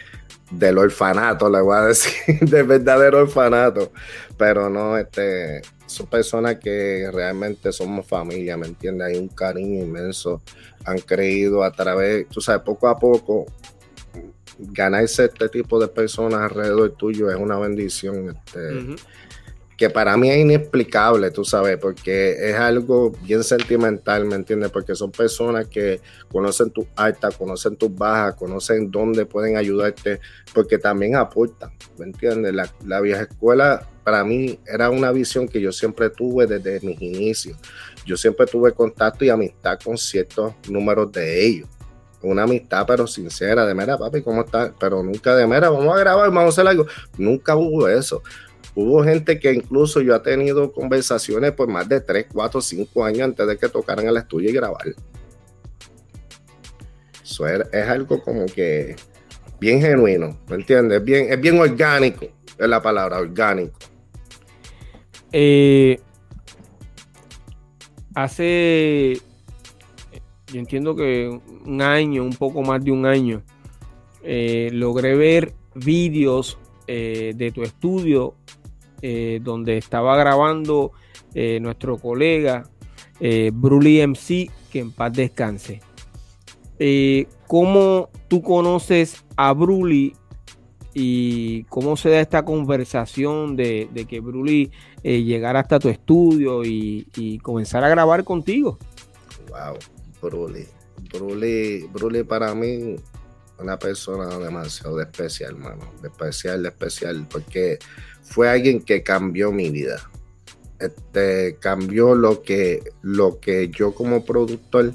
[0.50, 3.92] del orfanato, le voy a decir, del verdadero orfanato,
[4.36, 9.08] pero no, este, son personas que realmente somos familia, ¿me entiendes?
[9.08, 10.42] Hay un cariño inmenso,
[10.84, 13.46] han creído a través, tú sabes, poco a poco,
[14.58, 18.36] ganarse este tipo de personas alrededor tuyo es una bendición.
[18.36, 18.96] Este,
[19.78, 24.72] que para mí es inexplicable, tú sabes, porque es algo bien sentimental, ¿me entiendes?
[24.72, 26.00] Porque son personas que
[26.32, 30.18] conocen tus altas, conocen tus bajas, conocen dónde pueden ayudarte,
[30.52, 32.52] porque también aportan, ¿me entiendes?
[32.84, 37.56] La, vieja escuela para mí era una visión que yo siempre tuve desde mis inicios.
[38.04, 41.68] Yo siempre tuve contacto y amistad con ciertos números de ellos
[42.22, 44.72] una amistad, pero sincera, de mera, papi, ¿cómo estás?
[44.78, 46.86] Pero nunca de mera, vamos a grabar, vamos a hacer algo.
[47.16, 48.22] Nunca hubo eso.
[48.74, 53.22] Hubo gente que incluso yo he tenido conversaciones por más de 3, 4, 5 años
[53.22, 54.94] antes de que tocaran el estudio y grabar.
[57.22, 58.96] Eso es, algo como que
[59.60, 61.04] bien genuino, ¿me entiendes?
[61.04, 62.26] Bien, es bien orgánico,
[62.56, 63.78] es la palabra, orgánico.
[65.32, 66.00] Eh,
[68.14, 69.18] hace,
[70.52, 73.42] yo entiendo que un año, un poco más de un año,
[74.22, 78.34] eh, logré ver vídeos eh, de tu estudio
[79.02, 80.92] eh, donde estaba grabando
[81.34, 82.64] eh, nuestro colega
[83.20, 85.80] eh, Bruli MC, que en paz descanse.
[87.46, 90.14] ¿Cómo tú conoces a Bruli
[90.94, 94.70] y cómo se da esta conversación de, que Bruli
[95.02, 98.78] llegara hasta tu estudio y, y, comenzar a grabar contigo?
[99.48, 99.76] Wow.
[101.12, 102.96] Bruli, Bruli para mí
[103.58, 105.92] una persona demasiado especial, hermano.
[106.02, 107.78] Especial, especial, porque
[108.28, 110.00] fue alguien que cambió mi vida.
[110.78, 114.92] Este, cambió lo que, lo que yo como productor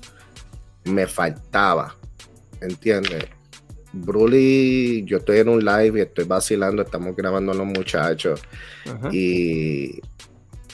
[0.85, 1.97] me faltaba.
[2.61, 3.25] ¿Entiendes?
[3.91, 8.41] Bruli, yo estoy en un live y estoy vacilando, estamos grabando a los muchachos
[9.11, 10.01] y,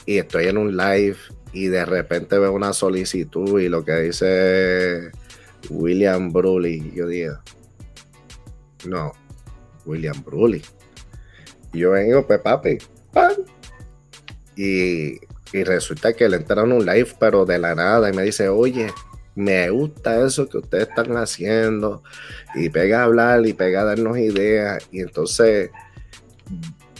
[0.06, 1.16] y, estoy en un live
[1.52, 5.10] y de repente veo una solicitud y lo que dice
[5.68, 7.38] William Bruli, yo digo,
[8.86, 9.12] no,
[9.84, 10.62] William Brully.
[11.72, 12.78] Yo vengo, pues papi,
[14.56, 15.18] Y,
[15.52, 18.92] resulta que le entraron un live, pero de la nada, y me dice, oye,
[19.34, 22.02] me gusta eso que ustedes están haciendo,
[22.54, 25.70] y pega a hablar y pega a darnos ideas, y entonces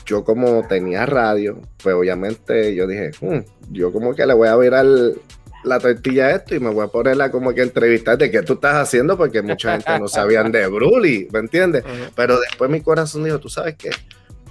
[0.04, 3.38] yo como tenía radio, pues obviamente yo dije, hmm,
[3.70, 5.20] yo como que le voy a ver al,
[5.62, 8.76] la tortilla esto y me voy a ponerla como que entrevistar de qué tú estás
[8.76, 11.84] haciendo porque mucha gente no sabían de Bruli, ¿me entiendes?
[12.16, 13.90] Pero después mi corazón dijo, tú sabes qué,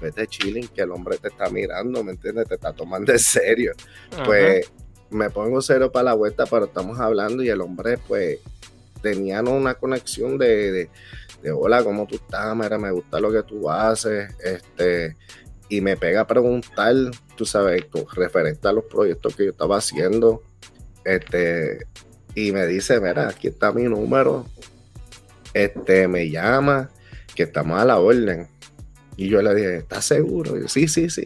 [0.02, 2.48] vete chilling, que el hombre te está mirando, ¿me entiendes?
[2.48, 3.74] Te está tomando en serio.
[4.26, 4.72] Pues
[5.10, 8.40] me pongo cero para la vuelta, pero estamos hablando y el hombre pues
[9.02, 10.90] tenían una conexión de,
[11.42, 12.56] de, hola, ¿cómo tú estás?
[12.56, 15.16] Mira, me gusta lo que tú haces, este
[15.70, 16.96] y me pega a preguntar,
[17.36, 20.42] tú sabes, referente a los proyectos que yo estaba haciendo,
[21.06, 21.86] este,
[22.36, 24.46] y me dice, mira, aquí está mi número.
[25.54, 26.90] Este, me llama,
[27.36, 28.48] que estamos a la orden.
[29.20, 30.56] Y yo le dije, ¿estás seguro?
[30.70, 31.26] sí, sí, sí.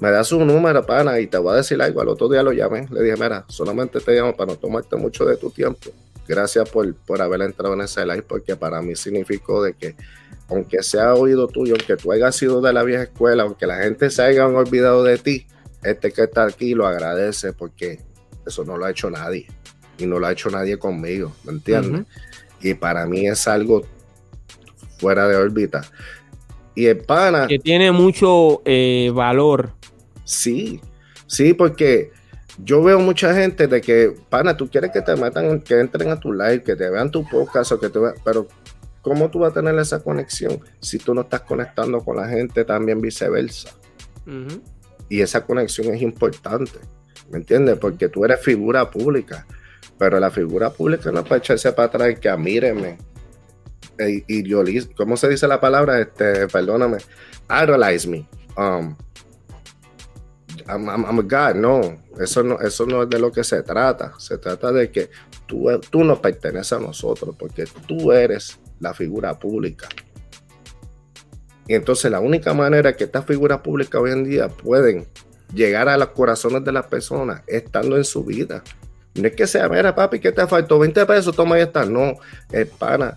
[0.00, 2.00] Me da su número, pana, y te voy a decir algo.
[2.00, 2.88] Al otro día lo llamé.
[2.90, 5.90] Le dije, mira, solamente te llamo para no tomarte mucho de tu tiempo.
[6.26, 9.94] Gracias por, por haber entrado en ese live, porque para mí significó de que,
[10.48, 14.10] aunque sea oído tuyo, aunque tú hayas sido de la vieja escuela, aunque la gente
[14.10, 15.46] se haya olvidado de ti,
[15.84, 18.00] este que está aquí lo agradece porque
[18.44, 19.46] eso no lo ha hecho nadie.
[19.96, 22.04] Y no lo ha hecho nadie conmigo, ¿me entiendes?
[22.60, 23.86] Y para mí es algo
[24.98, 25.88] fuera de órbita.
[26.76, 27.48] Y el pana.
[27.48, 29.72] Que tiene mucho eh, valor.
[30.22, 30.80] Sí,
[31.26, 32.12] sí, porque
[32.62, 36.20] yo veo mucha gente de que, pana, tú quieres que te metan, que entren a
[36.20, 38.46] tu live, que te vean tu podcast o que te vean, pero
[39.02, 42.64] ¿cómo tú vas a tener esa conexión si tú no estás conectando con la gente
[42.64, 43.70] también viceversa?
[45.08, 46.78] Y esa conexión es importante.
[47.30, 47.78] ¿me entiendes?
[47.78, 49.46] Porque tú eres figura pública,
[49.98, 52.88] pero la figura pública no es para echarse para atrás que amíreme.
[52.88, 52.98] E,
[54.44, 54.62] yo,
[54.96, 56.00] ¿cómo se dice la palabra?
[56.00, 56.98] Este, perdóname,
[57.50, 58.28] idolize me.
[58.56, 58.96] Um,
[60.68, 61.80] I'm, I'm, a God, no.
[62.18, 64.12] Eso no, eso no es de lo que se trata.
[64.18, 65.10] Se trata de que
[65.46, 69.88] tú, tú no perteneces a nosotros porque tú eres la figura pública.
[71.68, 75.06] Y entonces la única manera que estas figuras públicas hoy en día pueden
[75.52, 78.62] llegar a los corazones de las personas estando en su vida.
[79.14, 80.78] No es que sea, mira papi, ¿qué te faltó?
[80.78, 81.86] 20 pesos, toma y está.
[81.86, 82.14] No,
[82.52, 83.14] es pana.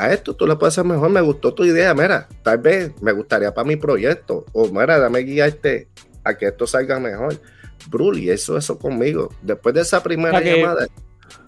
[0.00, 3.12] A esto tú le puedes hacer mejor, me gustó tu idea, mira, tal vez me
[3.12, 4.46] gustaría para mi proyecto.
[4.52, 5.88] O mira, dame guiarte
[6.24, 7.40] a que esto salga mejor.
[7.88, 9.30] Bruli, eso, eso conmigo.
[9.42, 10.86] Después de esa primera llamada.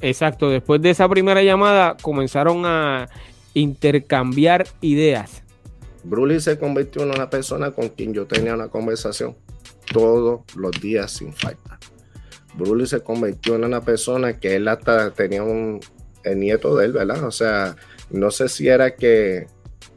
[0.00, 3.08] Exacto, después de esa primera llamada comenzaron a
[3.54, 5.42] intercambiar ideas.
[6.04, 9.36] Bruli se convirtió en una persona con quien yo tenía una conversación
[9.92, 11.78] todos los días sin falta.
[12.54, 15.80] Bruli se convirtió en una persona que él hasta tenía un
[16.24, 17.24] el nieto de él, ¿verdad?
[17.24, 17.76] O sea,
[18.12, 19.46] no sé si era que,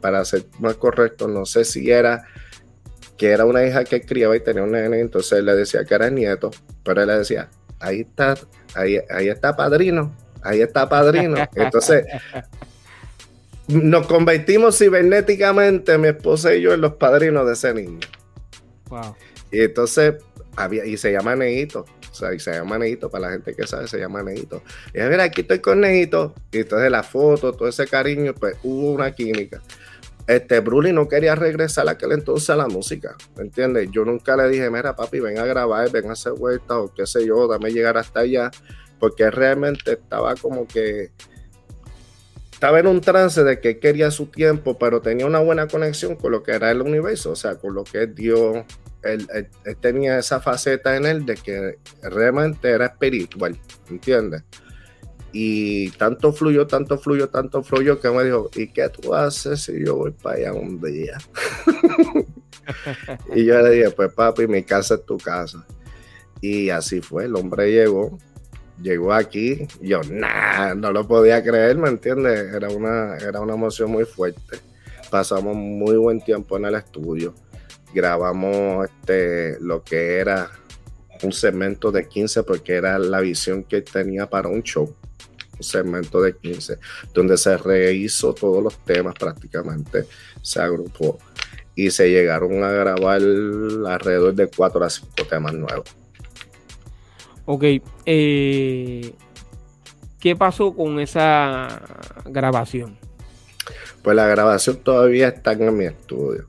[0.00, 2.24] para ser más correcto, no sé si era
[3.16, 5.94] que era una hija que criaba y tenía un nene, entonces él le decía que
[5.94, 6.50] era nieto,
[6.82, 7.48] pero él le decía,
[7.80, 8.34] ahí está,
[8.74, 11.36] ahí, ahí está padrino, ahí está padrino.
[11.54, 12.04] Entonces,
[13.68, 18.00] nos convertimos cibernéticamente, mi esposa y yo, en los padrinos de ese niño.
[18.88, 19.16] Wow.
[19.50, 20.14] Y entonces,
[20.54, 21.84] había, y se llama Neito.
[22.34, 24.62] Y se llama Neito, para la gente que sabe, se llama Neito.
[24.94, 26.34] Y mira, aquí estoy con Neito.
[26.52, 29.60] Y entonces la foto, todo ese cariño, pues hubo una química
[30.26, 33.88] este Bruli no quería regresar a aquel entonces a la música, ¿me entiendes?
[33.92, 37.06] Yo nunca le dije, mira papi, ven a grabar, ven a hacer vueltas o qué
[37.06, 38.50] sé yo, dame llegar hasta allá,
[38.98, 41.10] porque realmente estaba como que
[42.52, 46.32] estaba en un trance de que quería su tiempo, pero tenía una buena conexión con
[46.32, 48.64] lo que era el universo, o sea, con lo que es Dios.
[49.06, 49.28] Él,
[49.80, 53.58] tenía esa faceta en él de que realmente era espiritual,
[53.90, 54.42] ¿entiendes?
[55.32, 59.84] Y tanto fluyó, tanto fluyó, tanto fluyó que me dijo, ¿y qué tú haces si
[59.84, 61.18] yo voy para allá un día?
[63.34, 65.66] y yo le dije, pues papi, mi casa es tu casa.
[66.40, 68.18] Y así fue, el hombre llegó,
[68.80, 72.54] llegó aquí, yo nada, no lo podía creer, ¿me entiendes?
[72.54, 74.58] Era una, era una emoción muy fuerte.
[75.10, 77.34] Pasamos muy buen tiempo en el estudio,
[77.96, 80.50] grabamos este, lo que era
[81.22, 84.94] un segmento de 15 porque era la visión que tenía para un show
[85.58, 86.78] un segmento de 15,
[87.14, 90.04] donde se rehizo todos los temas prácticamente,
[90.42, 91.18] se agrupó
[91.74, 95.88] y se llegaron a grabar alrededor de 4 a 5 temas nuevos.
[97.46, 97.64] Ok,
[98.04, 99.14] eh,
[100.20, 101.80] ¿qué pasó con esa
[102.26, 102.98] grabación?
[104.02, 106.46] Pues la grabación todavía está en mi estudio.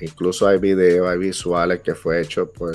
[0.00, 2.74] Incluso hay videos, hay visuales que fue hecho por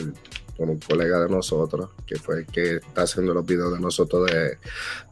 [0.57, 4.25] con un colega de nosotros, que fue el que está haciendo los videos de nosotros
[4.29, 4.57] de,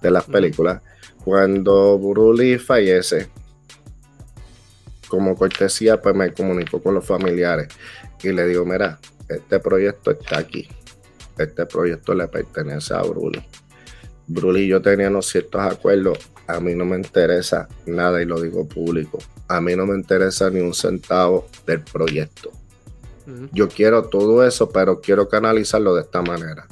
[0.02, 0.82] de las películas.
[1.23, 3.30] Cuando Bruli fallece,
[5.08, 7.67] como cortesía, pues me comunicó con los familiares
[8.21, 8.99] y le digo, mira,
[9.30, 10.67] este proyecto está aquí.
[11.38, 13.43] Este proyecto le pertenece a Bruli.
[14.28, 16.17] Bruli y yo teníamos ciertos acuerdos.
[16.47, 19.19] A mí no me interesa nada y lo digo público.
[19.47, 22.51] A mí no me interesa ni un centavo del proyecto
[23.51, 26.67] yo quiero todo eso, pero quiero canalizarlo de esta manera.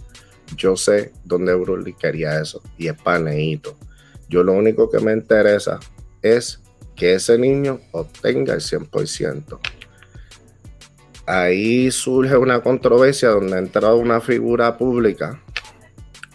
[0.55, 3.77] Yo sé dónde Bruli quería eso y es paneíto.
[4.27, 5.79] Yo lo único que me interesa
[6.21, 6.59] es
[6.95, 9.59] que ese niño obtenga el 100%.
[11.25, 15.41] Ahí surge una controversia donde ha entrado una figura pública,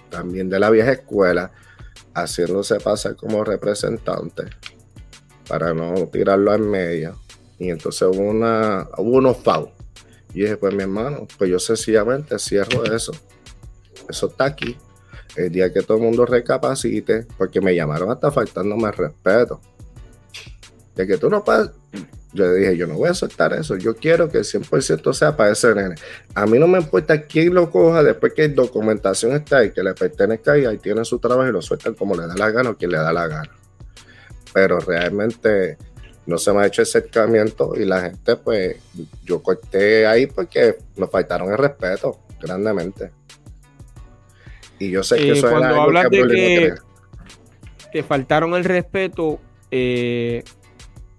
[0.08, 1.52] también de la vieja escuela,
[2.16, 4.44] haciéndose pasar como representante
[5.48, 7.20] para no tirarlo en medio.
[7.58, 9.70] Y entonces hubo, una, unos FAU
[10.34, 13.12] y dije, pues mi hermano, pues yo sencillamente cierro eso.
[14.08, 14.76] Eso está aquí.
[15.34, 19.60] El día que todo el mundo recapacite, porque me llamaron hasta faltándome respeto.
[20.94, 21.70] De que tú no puedes.
[22.36, 23.76] Yo le dije, yo no voy a soltar eso.
[23.76, 25.94] Yo quiero que el 100% sea para ese nene.
[26.34, 29.94] A mí no me importa quién lo coja después que documentación está ahí, que le
[29.94, 32.76] pertenezca y ahí tiene su trabajo y lo sueltan como le da la gana o
[32.76, 33.50] quien le da la gana.
[34.52, 35.78] Pero realmente
[36.26, 38.76] no se me ha hecho el acercamiento y la gente, pues,
[39.24, 43.10] yo corté ahí porque nos faltaron el respeto grandemente.
[44.78, 46.74] Y yo sé que eso cuando hablas de que
[47.92, 50.44] te faltaron el respeto, eh,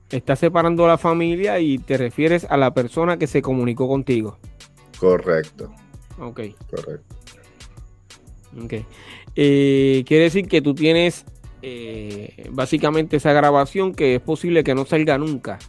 [0.09, 4.37] estás separando a la familia y te refieres a la persona que se comunicó contigo.
[4.99, 5.71] Correcto.
[6.19, 6.41] Ok.
[6.69, 7.15] Correcto.
[8.63, 8.73] Ok.
[9.35, 11.25] Eh, quiere decir que tú tienes
[11.61, 15.59] eh, básicamente esa grabación que es posible que no salga nunca.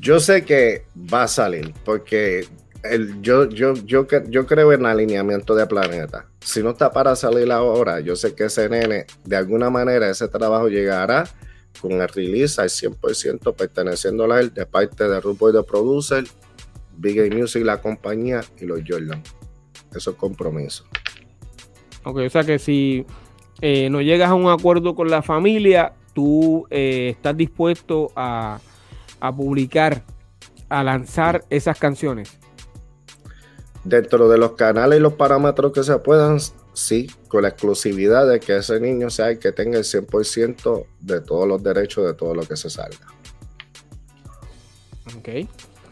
[0.00, 2.46] Yo sé que va a salir porque
[2.82, 6.26] el, yo, yo, yo, yo creo en alineamiento de planeta.
[6.40, 10.28] Si no está para salir ahora, yo sé que ese nene, de alguna manera, ese
[10.28, 11.24] trabajo llegará
[11.80, 16.24] con el release al 100% perteneciendo a él de parte de Rupo y de Producer,
[16.96, 19.22] Big A Music, la compañía y los Jordan.
[19.94, 20.84] Eso es compromiso.
[22.04, 23.06] Ok, o sea que si
[23.60, 28.60] eh, no llegas a un acuerdo con la familia, tú eh, estás dispuesto a,
[29.20, 30.04] a publicar,
[30.68, 32.38] a lanzar esas canciones.
[33.84, 36.38] Dentro de los canales y los parámetros que se puedan,
[36.78, 41.20] sí, con la exclusividad de que ese niño sea el que tenga el 100% de
[41.20, 43.06] todos los derechos de todo lo que se salga.
[45.18, 45.48] Ok.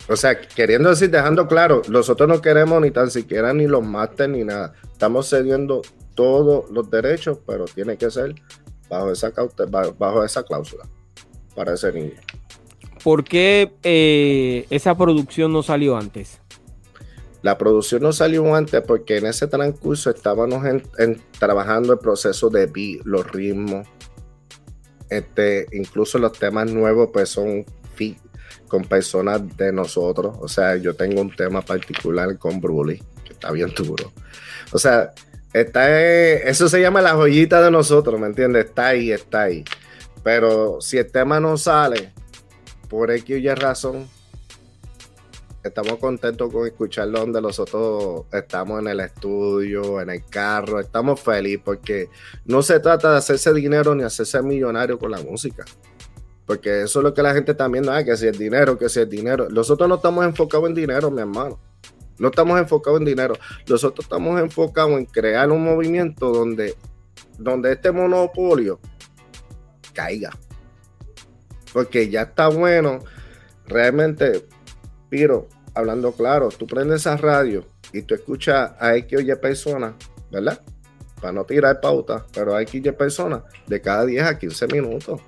[0.09, 4.31] O sea, queriendo decir, dejando claro, nosotros no queremos ni tan siquiera ni los máster
[4.31, 4.75] ni nada.
[4.93, 5.83] Estamos cediendo
[6.15, 8.37] todos los derechos, pero tiene que ser
[8.89, 9.33] bajo esa,
[9.99, 10.85] bajo esa cláusula
[11.57, 12.15] para ese niño.
[13.03, 16.41] ¿Por qué eh, esa producción no salió antes?
[17.43, 20.63] La producción no salió antes porque en ese transcurso estábamos
[21.39, 23.87] trabajando el proceso de beat, los ritmos.
[25.09, 27.65] Este, incluso los temas nuevos pues son
[27.95, 28.19] fit
[28.69, 30.37] con personas de nosotros.
[30.41, 34.13] O sea, yo tengo un tema particular con Bruli, que está bien duro.
[34.73, 35.13] O sea,
[35.53, 38.67] está, eso se llama la joyita de nosotros, ¿me entiendes?
[38.67, 39.65] Está ahí, está ahí.
[40.23, 42.13] Pero si el tema no sale,
[42.89, 44.09] por X razón,
[45.67, 51.63] estamos contentos con escucharlo donde nosotros estamos en el estudio, en el carro, estamos felices
[51.65, 52.09] porque
[52.45, 55.65] no se trata de hacerse dinero ni hacerse millonario con la música.
[56.47, 58.89] Porque eso es lo que la gente está viendo, ah, que si es dinero, que
[58.89, 59.49] si es dinero.
[59.51, 61.59] Nosotros no estamos enfocados en dinero, mi hermano.
[62.19, 63.35] No estamos enfocados en dinero.
[63.69, 66.77] Nosotros estamos enfocados en crear un movimiento donde,
[67.37, 68.79] donde este monopolio
[69.93, 70.31] caiga.
[71.73, 73.01] Porque ya está bueno.
[73.67, 74.47] Realmente,
[75.11, 79.95] Piro, hablando claro, tú prendes esa radio y tú escuchas a X o personas,
[80.31, 80.61] ¿verdad?
[81.21, 84.67] Para no tirar pauta, pero a X o Y personas de cada 10 a 15
[84.69, 85.21] minutos.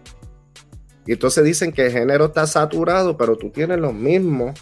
[1.07, 4.55] Y entonces dicen que el género está saturado, pero tú tienes lo mismo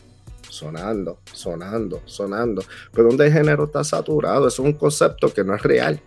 [0.48, 2.62] sonando, sonando, sonando.
[2.92, 6.00] Pero donde el género está saturado, es un concepto que no es real.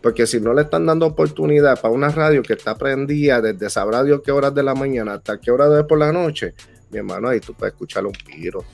[0.00, 4.04] Porque si no le están dando oportunidad para una radio que está prendida desde sabrá
[4.04, 6.54] Dios qué horas de la mañana hasta qué hora de por la noche,
[6.90, 8.64] mi hermano, ahí tú puedes escuchar un piro.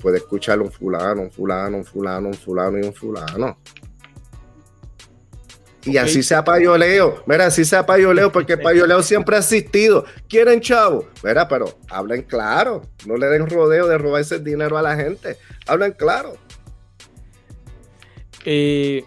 [0.00, 3.56] Puedes escuchar un fulano, un fulano, un fulano, un fulano y un fulano.
[5.84, 7.22] Y así sea payoleo.
[7.26, 10.04] Mira, así sea payoleo, porque payoleo siempre ha existido.
[10.28, 11.06] ¿Quieren chavo?
[11.24, 12.82] Mira, pero hablen claro.
[13.06, 15.36] No le den rodeo de robarse el dinero a la gente.
[15.66, 16.36] Hablen claro.
[18.44, 19.04] Eh,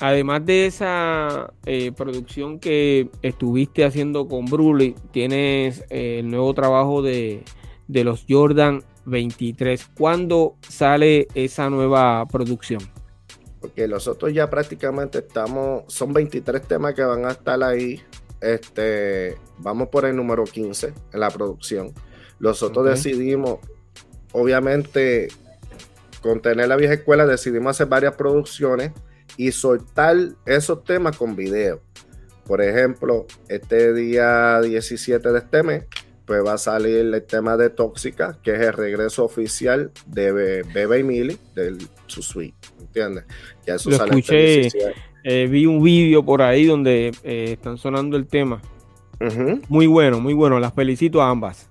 [0.00, 7.00] además de esa eh, producción que estuviste haciendo con Bruli, tienes eh, el nuevo trabajo
[7.00, 7.44] de,
[7.86, 9.90] de los Jordan 23.
[9.96, 12.80] ¿Cuándo sale esa nueva producción?
[13.60, 18.00] porque nosotros ya prácticamente estamos, son 23 temas que van a estar ahí.
[18.40, 21.92] Este, vamos por el número 15 en la producción.
[22.38, 23.58] Nosotros decidimos,
[24.32, 25.28] obviamente,
[26.22, 28.92] con tener la vieja escuela, decidimos hacer varias producciones
[29.36, 31.80] y soltar esos temas con video.
[32.46, 35.84] Por ejemplo, este día 17 de este mes,
[36.28, 40.98] pues va a salir el tema de Tóxica, que es el regreso oficial de Bebe
[40.98, 42.68] y Mili, del su suite.
[42.78, 43.24] ¿entiendes?
[43.66, 44.68] Ya eso Lo escuché,
[45.24, 48.60] eh, vi un vídeo por ahí donde eh, están sonando el tema.
[49.68, 50.60] Muy bueno, muy bueno.
[50.60, 51.70] Las felicito a ambas.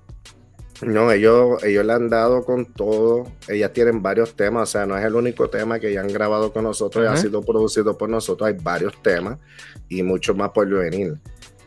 [0.82, 3.28] No, ellos, ellos le han dado con todo.
[3.48, 6.52] Ellas tienen varios temas, o sea, no es el único tema que ya han grabado
[6.52, 8.48] con nosotros y ha sido producido por nosotros.
[8.48, 9.38] Hay varios temas
[9.88, 11.14] y mucho más por venir.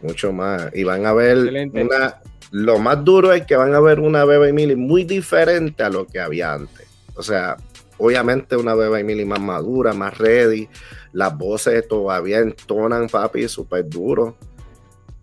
[0.03, 0.71] Mucho más.
[0.75, 1.39] Y van a ver
[1.73, 2.21] una.
[2.51, 6.07] Lo más duro es que van a ver una Bebe Mili muy diferente a lo
[6.07, 6.89] que había antes.
[7.15, 7.57] O sea,
[8.01, 10.69] Obviamente una bebé Emily más madura, más ready.
[11.13, 14.37] Las voces todavía entonan, papi, súper duro.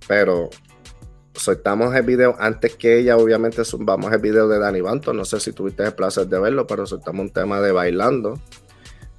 [0.08, 0.52] Pero
[1.34, 5.18] soltamos el video antes que ella, obviamente vamos el video de Danny Banton.
[5.18, 8.40] No sé si tuviste el placer de verlo, pero soltamos un tema de bailando.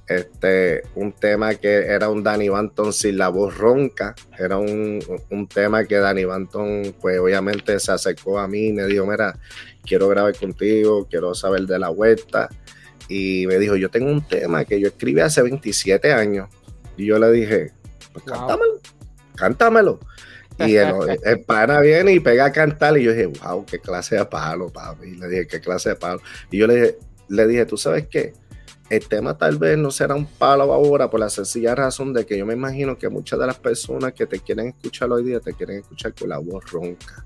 [0.09, 4.15] Este, un tema que era un Danny Banton sin la voz ronca.
[4.37, 4.99] Era un,
[5.29, 9.37] un tema que Danny Banton, pues obviamente se acercó a mí y me dijo: Mira,
[9.85, 12.49] quiero grabar contigo, quiero saber de la vuelta
[13.09, 16.47] y me dijo, yo tengo un tema que yo escribí hace 27 años.
[16.95, 17.71] Y yo le dije,
[18.13, 18.79] pues cántamelo,
[19.35, 19.99] cántamelo.
[20.59, 20.93] Y el,
[21.47, 25.07] pana viene y pega a cantar y yo dije, wow, qué clase de palo, papi.
[25.07, 26.21] Y le dije, qué clase de palo.
[26.51, 26.97] Y yo le dije,
[27.29, 28.33] le dije, ¿tú sabes qué?
[28.89, 32.37] El tema tal vez no será un palo ahora por la sencilla razón de que
[32.37, 35.53] yo me imagino que muchas de las personas que te quieren escuchar hoy día te
[35.53, 37.25] quieren escuchar con la voz ronca.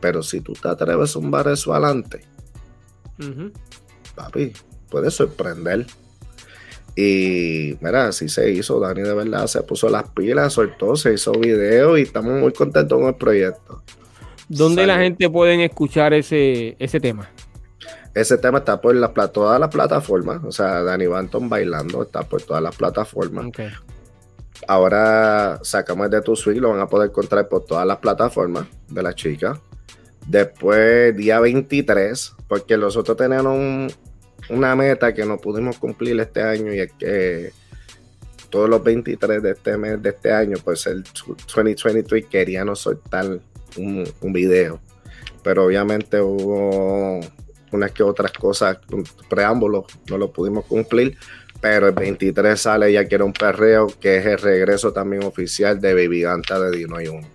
[0.00, 2.20] Pero si tú te atreves a zumbar eso adelante,
[4.14, 4.52] papi,
[4.90, 5.86] puede sorprender.
[6.94, 8.80] Y mira, así se hizo.
[8.80, 12.98] Dani de verdad se puso las pilas, soltó, se hizo video y estamos muy contentos
[12.98, 13.82] con el proyecto.
[14.48, 17.30] ¿Dónde la gente puede escuchar ese, ese tema?
[18.14, 20.40] Ese tema está por las, todas las plataformas.
[20.44, 23.46] O sea, Dani Banton bailando está por todas las plataformas.
[24.66, 29.02] Ahora sacamos de tu suite, lo van a poder encontrar por todas las plataformas de
[29.02, 29.60] la chica.
[30.26, 33.96] Después, día 23, porque nosotros teníamos
[34.48, 37.52] una meta que no pudimos cumplir este año y es que
[38.50, 43.40] todos los 23 de este mes, de este año, pues el 2023 queríamos soltar
[43.76, 44.80] un, video.
[45.42, 47.20] Pero obviamente hubo
[47.72, 48.78] unas que otras cosas,
[49.28, 51.16] preámbulos, no lo pudimos cumplir.
[51.60, 55.92] Pero el 23 sale Ya Quiero un Perreo, que es el regreso también oficial de
[55.92, 57.28] Baby Ganta de Dino y Uno.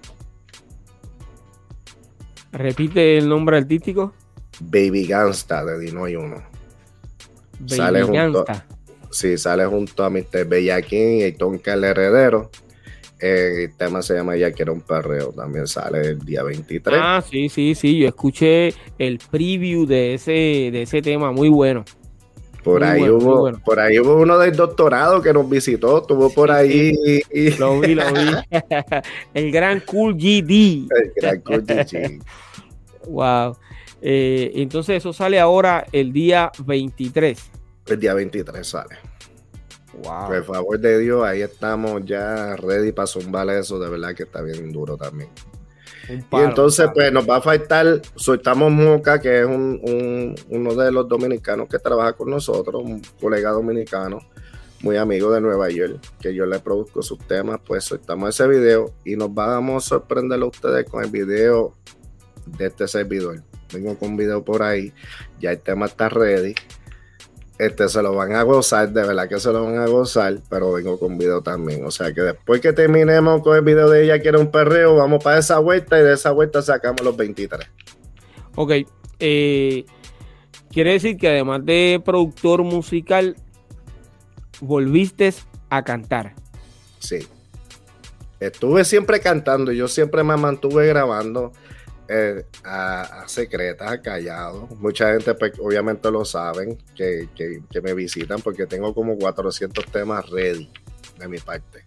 [2.52, 4.14] Repite el nombre artístico.
[4.60, 6.42] Baby Gangsta de Dino y Uno.
[7.68, 8.46] sale junto,
[9.12, 10.46] sí, sale junto a Mr.
[10.48, 12.50] Bellaquín y Tonka el Heredero
[13.20, 17.00] el tema se llama Ya quiero un perreo, también sale el día 23.
[17.02, 21.86] Ah, sí, sí, sí, yo escuché el preview de ese, de ese tema, muy bueno.
[22.64, 27.22] Por ahí, hubo, por ahí hubo uno del doctorado que nos visitó, estuvo por ahí.
[27.60, 28.32] Lo vi, lo vi.
[29.36, 30.88] el gran Cool GD.
[30.90, 32.24] El gran Cool GD.
[33.08, 33.56] wow.
[34.02, 37.52] Eh, entonces eso sale ahora el día 23.
[37.86, 38.96] El día 23 sale.
[40.04, 43.80] Por favor de Dios, ahí estamos ya ready para zumbar eso.
[43.80, 45.30] De verdad que está bien duro también.
[46.10, 51.68] y entonces, pues nos va a faltar, soltamos Moca, que es uno de los dominicanos
[51.68, 54.20] que trabaja con nosotros, un colega dominicano,
[54.82, 58.94] muy amigo de Nueva York, que yo le produzco sus temas, pues soltamos ese video
[59.04, 61.74] y nos vamos a sorprender a ustedes con el video
[62.46, 63.42] de este servidor.
[63.74, 64.94] Vengo con un video por ahí,
[65.40, 66.54] ya el tema está ready
[67.58, 70.74] este, se lo van a gozar, de verdad que se lo van a gozar, pero
[70.74, 71.86] vengo con video también.
[71.86, 75.24] O sea que después que terminemos con el video de ella, quiere un perreo, vamos
[75.24, 77.66] para esa vuelta y de esa vuelta sacamos los 23.
[78.56, 78.72] Ok,
[79.20, 79.86] eh,
[80.72, 83.36] quiere decir que además de productor musical,
[84.60, 85.34] volviste
[85.70, 86.34] a cantar.
[87.00, 87.28] Sí.
[88.40, 91.54] Estuve siempre cantando, yo siempre me mantuve grabando
[92.08, 94.68] eh, a, secretas, callado.
[94.80, 97.28] Mucha gente, pues, obviamente lo saben, que,
[97.82, 100.70] me visitan porque tengo como 400 temas ready
[101.18, 101.84] de mi parte.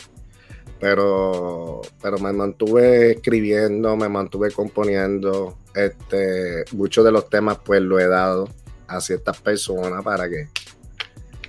[0.81, 5.59] Pero, pero me mantuve escribiendo, me mantuve componiendo.
[5.75, 8.49] Este, muchos de los temas, pues, lo he dado
[8.89, 10.49] a ciertas personas para que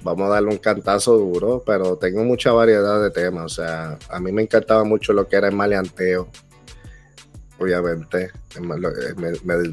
[0.03, 3.45] vamos a darle un cantazo duro, pero tengo mucha variedad de temas.
[3.45, 6.29] O sea, a mí me encantaba mucho lo que era el maleanteo
[7.59, 8.31] obviamente.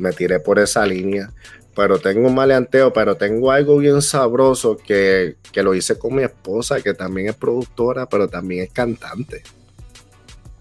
[0.01, 1.31] Me, tiré por esa línea.
[1.75, 6.81] Pero tengo un maleanteo, pero tengo algo bien sabroso que, lo hice con mi esposa,
[6.81, 9.43] que también es productora, pero también es cantante.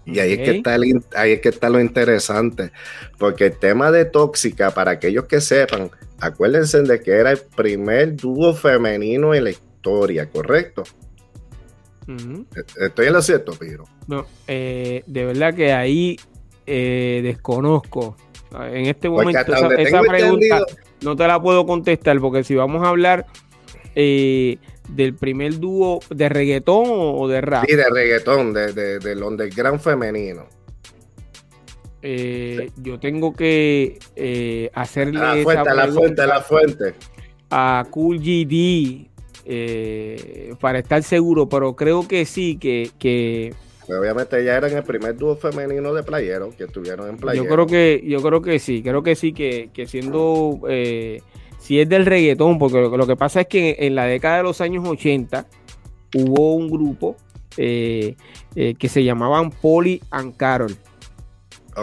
[0.04, 0.76] Y ahí es, que está
[1.14, 2.70] ahí es que está lo interesante,
[3.18, 8.14] porque el tema de Tóxica, para aquellos que sepan, acuérdense de que era el primer
[8.14, 10.84] dúo femenino en la historia, ¿correcto?
[12.08, 13.84] E, ¿Estoy en lo cierto, Piro?
[14.06, 16.18] No, eh, de verdad que ahí
[16.66, 18.16] eh, desconozco.
[18.52, 19.38] En este momento
[19.76, 20.60] esa, pregunta
[21.02, 23.26] no te la puedo contestar porque si vamos a hablar
[23.94, 24.58] eh,
[24.88, 27.64] del primer dúo de reggaetón o de rap.
[27.68, 30.46] Sí, de reggaetón, de, de, del underground femenino.
[32.02, 33.98] Eh, yo tengo que
[34.74, 36.94] hacerle la fuente, la fuente, la fuente.
[37.50, 39.08] A Cool GD
[40.60, 43.54] para estar seguro, pero creo que sí, que, que
[43.88, 47.44] obviamente ya eran el primer dúo femenino de playero que estuvieron en playero.
[47.44, 51.22] Yo creo que, yo creo que sí, creo que sí, que, siendo, eh,
[51.58, 54.60] si es del reggaetón, porque lo, que pasa es que en, la década de los
[54.60, 55.46] años 80
[56.14, 57.16] hubo un grupo
[57.56, 58.16] eh,
[58.54, 60.76] eh, que se llamaban Polly and Carol.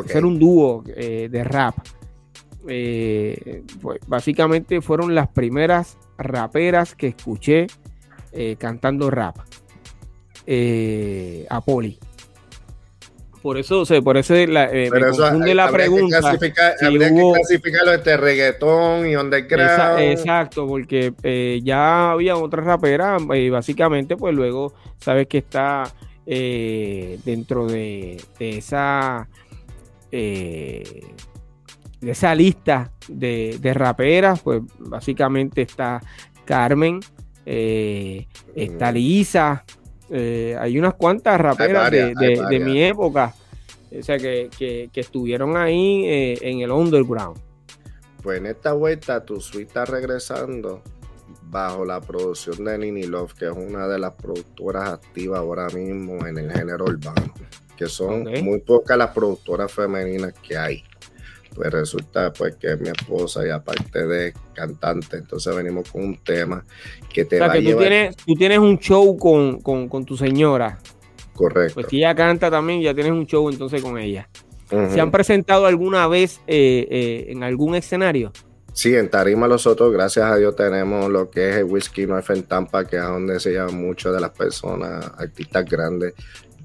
[0.09, 1.75] Era un dúo de rap.
[2.63, 7.67] Pues, básicamente fueron las primeras raperas que escuché
[8.57, 9.37] cantando rap
[10.45, 11.97] eh, a Poli.
[13.41, 16.19] Por eso, por eso la, eh, me confunde la pregunta.
[16.21, 19.99] clasificar, habría que clasificarlo entre reggaetón y underground.
[19.99, 25.83] exacto, porque eh, ya había otra rapera y básicamente, pues luego sabes que está
[26.25, 29.27] dentro de, esa
[30.09, 31.11] de
[32.01, 35.99] esa lista de, de, raperas, pues básicamente está
[36.45, 37.01] Carmen,
[37.45, 38.93] está mm.
[38.93, 39.65] Lisa,
[40.15, 43.33] eh, hay unas cuantas raperas de, mi época,
[43.91, 47.39] o sea, que, estuvieron ahí eh, en el underground.
[48.21, 50.83] Pues en esta vuelta tu suite está regresando
[51.49, 56.25] bajo la producción de Nini Love, que es una de las productoras activas ahora mismo
[56.27, 57.33] en el género urbano,
[57.75, 60.83] que son muy pocas las productoras femeninas que hay.
[61.55, 66.17] Pues resulta pues que es mi esposa y aparte de cantante, entonces venimos con un
[66.17, 66.63] tema
[67.11, 70.79] que te va a tú Tienes, tú tienes un show con, con, tu señora.
[71.33, 71.75] Correcto.
[71.75, 74.27] Pues si ella canta también, ya tienes un show entonces con ella.
[74.69, 78.31] ¿Se han presentado alguna vez eh, eh, en algún escenario?
[78.73, 82.41] Sí, en Tarima nosotros, gracias a Dios, tenemos lo que es el Whisky North en
[82.43, 86.15] Tampa, que es donde se llaman muchas de las personas, artistas grandes,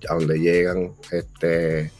[0.09, 0.93] a donde llegan.
[1.13, 1.91] Este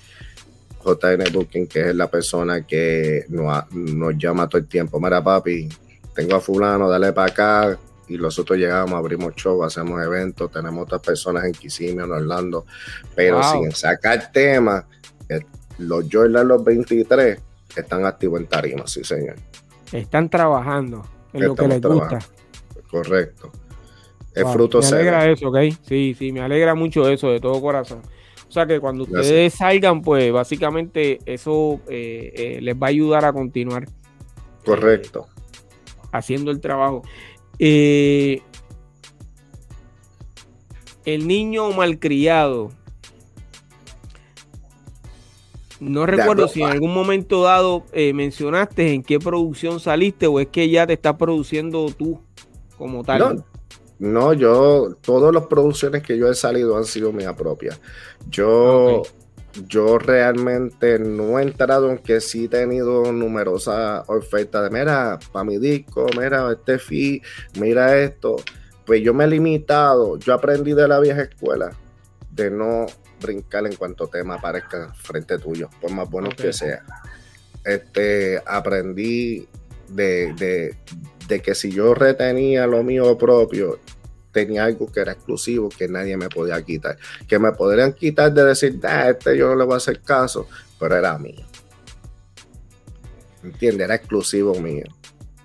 [0.85, 5.01] JN Booking, que es la persona que nos, nos llama todo el tiempo.
[5.01, 5.69] Mira, papi,
[6.15, 7.79] tengo a Fulano, dale para acá.
[8.09, 12.65] Y nosotros llegamos, abrimos show, hacemos eventos, tenemos otras personas en Kissimmee, en Orlando,
[13.15, 14.85] pero sin sacar temas,
[15.29, 15.41] eh,
[15.77, 17.39] los Jordan, los 23,
[17.77, 19.37] están activos en Tarima, sí, señor.
[19.93, 22.19] Están trabajando en lo que les gusta.
[22.91, 23.53] Correcto.
[24.35, 25.57] Es fruto Me alegra eso, ¿ok?
[25.83, 28.03] Sí, sí, me alegra mucho eso de todo corazón.
[28.49, 33.25] O sea que cuando ustedes salgan, pues básicamente eso eh, eh, les va a ayudar
[33.25, 33.87] a continuar.
[34.65, 35.27] Correcto.
[36.13, 37.03] haciendo el trabajo.
[37.59, 38.43] el
[41.05, 42.71] niño malcriado
[45.81, 50.49] no recuerdo si en algún momento dado eh, mencionaste en qué producción saliste o es
[50.49, 52.21] que ya te estás produciendo tú
[52.77, 53.19] como tal.
[53.19, 53.45] No,
[53.99, 57.81] yo, todas las producciones que yo he salido han sido mías propias.
[58.29, 59.03] Yo,
[59.67, 65.59] yo realmente no he entrado, aunque sí he tenido numerosas ofertas de, mira, para mi
[65.59, 67.23] disco, mira, este fee,
[67.59, 68.37] mira esto.
[68.87, 71.73] Pues yo me he limitado, yo aprendí de la vieja escuela
[72.31, 72.87] de no
[73.21, 76.85] brincar en cuanto tema aparezca frente tuyo, por más bueno que sea.
[77.65, 79.47] Este, aprendí
[79.89, 80.75] de,
[81.29, 83.79] que si yo retenía lo mío propio,
[84.33, 86.97] tenía algo que era exclusivo que nadie me podía quitar.
[87.27, 90.47] Que me podrían quitar de decir, ah, este yo no le voy a hacer caso,
[90.79, 91.45] pero era mío.
[93.43, 93.85] ¿Entiendes?
[93.85, 94.85] Era exclusivo mío.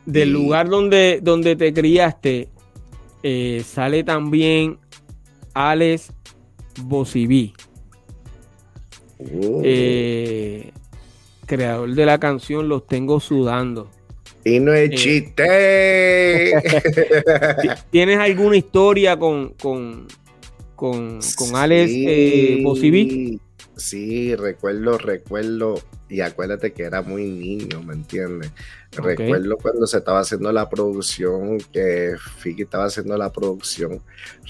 [0.05, 2.49] Del lugar donde, donde te criaste,
[3.21, 4.77] eh, sale también
[5.53, 6.11] Alex
[6.81, 7.53] Bosiví.
[9.19, 9.61] Oh.
[9.63, 10.71] Eh,
[11.45, 13.89] creador de la canción Los Tengo Sudando.
[14.45, 16.53] Y no es chiste.
[17.91, 20.07] ¿Tienes alguna historia con, con,
[20.75, 23.39] con, con Alex eh, Bosiví?
[23.75, 28.51] Sí, recuerdo, recuerdo, y acuérdate que era muy niño, ¿me entiendes?
[28.91, 33.99] Recuerdo cuando se estaba haciendo la producción, que Fiki estaba haciendo la producción.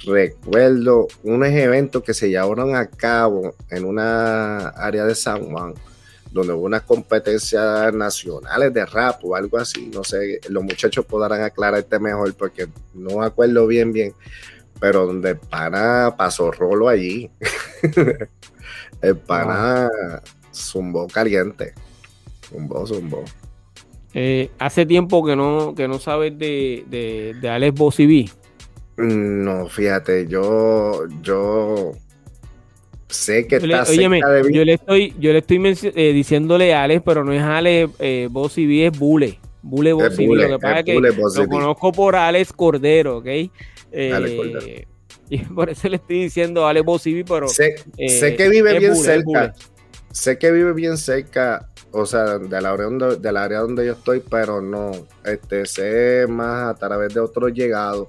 [0.06, 5.74] Recuerdo unos eventos que se llevaron a cabo en una área de San Juan,
[6.34, 9.92] donde hubo unas competencias nacionales de rap o algo así.
[9.94, 14.14] No sé, los muchachos podrán aclararte mejor porque no me acuerdo bien, bien.
[14.80, 17.30] Pero donde para pasó rolo allí.
[19.02, 19.90] El pana
[20.52, 21.74] zumbó caliente.
[22.50, 23.24] Zumbó, zumbó.
[24.16, 28.30] Eh, hace tiempo que no, que no sabes de, de, de Alex Bosiví.
[28.98, 31.94] No, fíjate, yo, yo
[33.14, 35.62] sé que está cerca de Yo le estoy, yo le estoy
[35.96, 39.40] eh, diciéndole Alex, pero no es Alex eh, es Bule.
[39.62, 40.36] Bule Bosiví.
[40.36, 43.26] Lo que pasa es que lo conozco por Alex Cordero, ¿ok?
[43.26, 44.88] Eh, Alex Cordero.
[45.30, 46.84] Y por eso le estoy diciendo a Ale
[47.28, 47.48] pero.
[47.48, 49.54] Sé, eh, que vive bien cerca.
[50.12, 54.22] Sé que vive bien cerca, o sea, del área donde, del área donde yo estoy,
[54.30, 54.92] pero no.
[55.26, 58.08] Este, sé más a través de otros llegados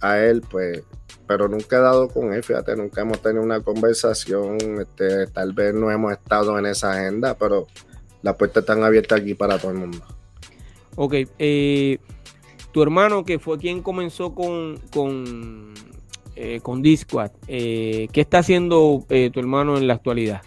[0.00, 0.82] a él, pues.
[1.26, 4.58] Pero nunca he dado con él, fíjate, nunca hemos tenido una conversación.
[4.80, 7.66] Este, tal vez no hemos estado en esa agenda, pero
[8.22, 9.98] las puertas están abiertas aquí para todo el mundo.
[10.94, 11.98] Ok, eh,
[12.72, 15.74] tu hermano que fue quien comenzó con, con
[16.38, 17.30] eh, con Discord.
[17.48, 20.42] Eh, ¿Qué está haciendo eh, tu hermano en la actualidad?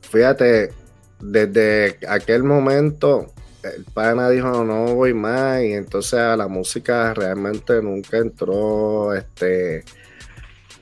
[0.00, 0.72] Fíjate,
[1.20, 3.28] desde aquel momento
[3.62, 9.84] el pana dijo no voy más y entonces a la música realmente nunca entró, este,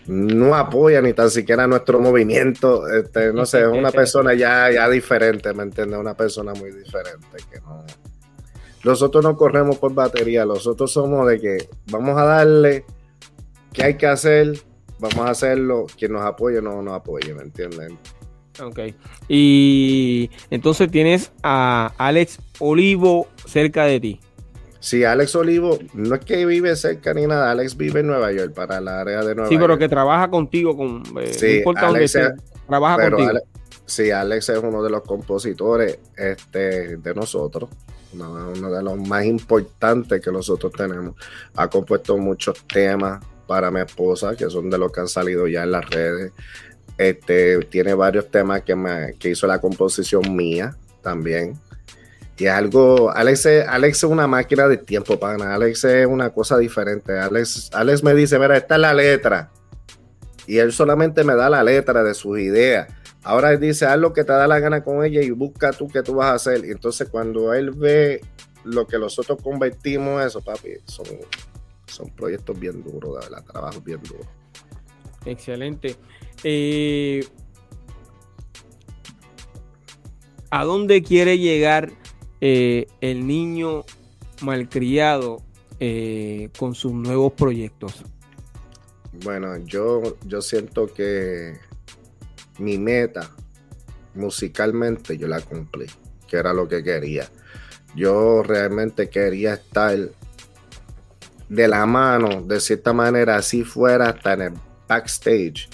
[0.09, 4.89] no apoya ni tan siquiera nuestro movimiento, este, no sé, es una persona ya, ya
[4.89, 5.99] diferente, ¿me entiendes?
[5.99, 7.85] Una persona muy diferente que no...
[8.85, 12.85] Nosotros no corremos por batería, nosotros somos de que vamos a darle
[13.73, 14.59] ¿Qué hay que hacer?
[14.99, 15.87] Vamos a hacerlo.
[15.97, 17.99] Quien nos apoye no nos apoye, ¿me entienden?
[18.61, 18.81] Ok.
[19.29, 24.21] Y entonces tienes a Alex Olivo cerca de ti.
[24.81, 28.55] Sí, Alex Olivo no es que vive cerca ni nada, Alex vive en Nueva York,
[28.55, 29.49] para el área de Nueva York.
[29.51, 32.19] Sí, pero que trabaja contigo, con, eh, sí, Alex
[32.67, 33.41] trabaja contigo.
[33.87, 37.69] sí, Alex es uno de los compositores este, de nosotros.
[38.13, 41.15] uno, de los más importantes que nosotros tenemos.
[41.57, 45.65] Ha compuesto muchos temas para mi esposa, que son de los que han salido ya
[45.65, 46.33] en las redes.
[46.97, 51.59] Este, tiene varios temas que, me, que hizo la composición mía también.
[52.39, 55.55] Es algo, Alex, Alex es una máquina de tiempo, pana.
[55.55, 57.19] Alex es una cosa diferente.
[57.19, 59.51] Alex, Alex me dice, mira, esta es la letra.
[60.47, 62.89] Y él solamente me da la letra de sus ideas.
[63.25, 65.89] Ahora él dice, haz lo que te da la gana con ella y busca tú
[65.89, 66.65] qué tú vas a hacer.
[66.65, 68.21] Y entonces cuando él ve
[68.65, 71.07] lo que nosotros convertimos eso, papi, son,
[71.87, 74.27] son proyectos bien duros, de verdad, trabajos bien duros.
[75.25, 75.97] Excelente.
[76.45, 77.27] Eh,
[80.51, 81.91] ¿A dónde quiere llegar
[82.41, 83.85] eh, el niño
[84.43, 85.43] malcriado
[85.81, 88.05] eh, con sus nuevos proyectos?
[89.25, 91.59] Bueno, yo, yo siento que
[92.59, 93.31] mi meta
[94.15, 95.87] musicalmente yo la cumplí,
[96.27, 97.29] que era lo que quería.
[97.97, 99.97] Yo realmente quería estar
[101.49, 104.53] de la mano, de cierta manera, así fuera, hasta en el
[104.87, 105.69] backstage,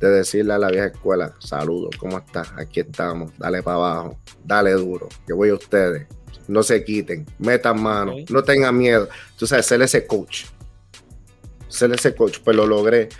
[0.00, 2.50] de decirle a la vieja escuela, saludos, ¿cómo estás?
[2.56, 6.06] Aquí estamos, dale para abajo, dale duro, que voy a ustedes,
[6.48, 9.08] no se quiten, metan mano, no tengan miedo.
[9.36, 10.46] Tú sabes, ser ese coach,
[11.68, 13.10] ser ese coach, pues lo logré.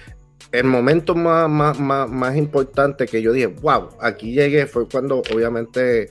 [0.51, 5.19] El momento más, más, más, más importante que yo dije, wow, aquí llegué, fue cuando
[5.19, 6.11] obviamente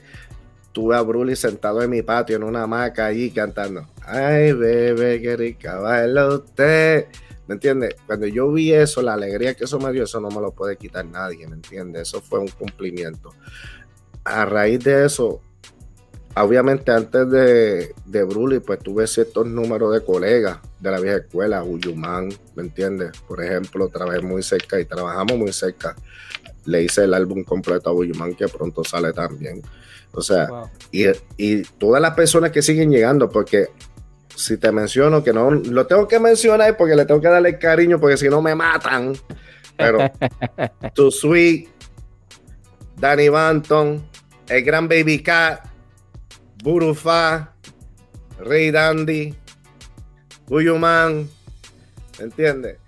[0.72, 3.86] tuve a Bruli sentado en mi patio en una hamaca allí cantando.
[4.06, 7.06] Ay, bebé, qué rica baila usted.
[7.50, 7.96] ¿Me entiendes?
[8.06, 10.76] Cuando yo vi eso, la alegría que eso me dio, eso no me lo puede
[10.76, 12.02] quitar nadie, ¿me entiendes?
[12.02, 13.34] Eso fue un cumplimiento.
[14.22, 15.40] A raíz de eso,
[16.36, 21.64] obviamente antes de, de Bruli, pues tuve ciertos números de colegas de la vieja escuela,
[21.64, 23.18] Uyumán, ¿me entiendes?
[23.26, 25.96] Por ejemplo, trabajé muy cerca y trabajamos muy cerca.
[26.66, 29.60] Le hice el álbum completo a Uyumán, que pronto sale también.
[30.12, 30.48] O sea,
[30.92, 33.70] y, y, todas las personas que siguen llegando, porque
[34.40, 38.00] si te menciono que no lo tengo que mencionar porque le tengo que darle cariño,
[38.00, 39.12] porque si no me matan.
[39.76, 40.10] Pero
[40.94, 41.68] Tu Sweet,
[42.96, 44.02] Danny Banton,
[44.48, 45.66] el gran Baby Cat,
[46.62, 47.52] Burufa,
[48.38, 49.34] Rey Dandy,
[50.48, 51.28] Uyuman,
[52.18, 52.78] ¿me entiendes?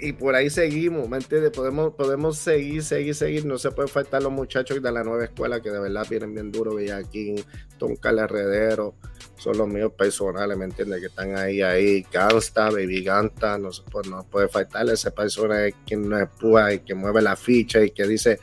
[0.00, 1.50] Y por ahí seguimos, ¿me entiendes?
[1.50, 3.44] Podemos, podemos seguir, seguir, seguir.
[3.44, 6.50] No se puede faltar los muchachos de la nueva escuela que de verdad vienen bien
[6.50, 6.74] duro.
[6.74, 7.44] Bellaquín,
[7.78, 8.94] Tom Herredero,
[9.36, 11.00] son los míos personales, ¿me entiendes?
[11.00, 12.06] Que están ahí, ahí.
[12.10, 17.20] Gangsta, Baby Ganta, no, se puede, faltar ese personaje que nos empuja y que mueve
[17.20, 18.40] la ficha y que dice,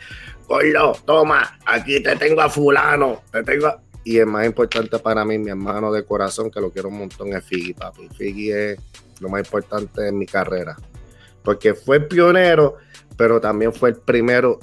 [0.47, 5.37] Gordo, toma, aquí te tengo a fulano, te tengo Y el más importante para mí,
[5.39, 8.09] mi hermano de corazón, que lo quiero un montón, es Figgy, papi.
[8.09, 8.79] Figgy es
[9.19, 10.77] lo más importante en mi carrera
[11.47, 12.75] porque fue pionero,
[13.15, 14.59] pero también fue el primero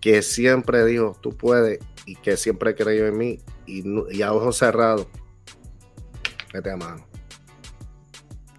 [0.00, 5.06] que siempre dijo, tú puedes, y que siempre creyó en mí, y, a ojos cerrados,
[6.54, 7.06] mete a mano.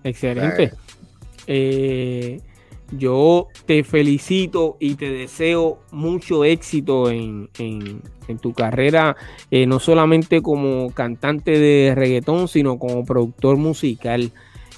[0.03, 0.71] Excelente.
[1.47, 2.39] Eh,
[2.91, 7.49] yo te felicito y te deseo mucho éxito en,
[8.39, 9.17] tu carrera,
[9.49, 14.31] eh, no solamente como cantante de reggaetón, sino como productor musical.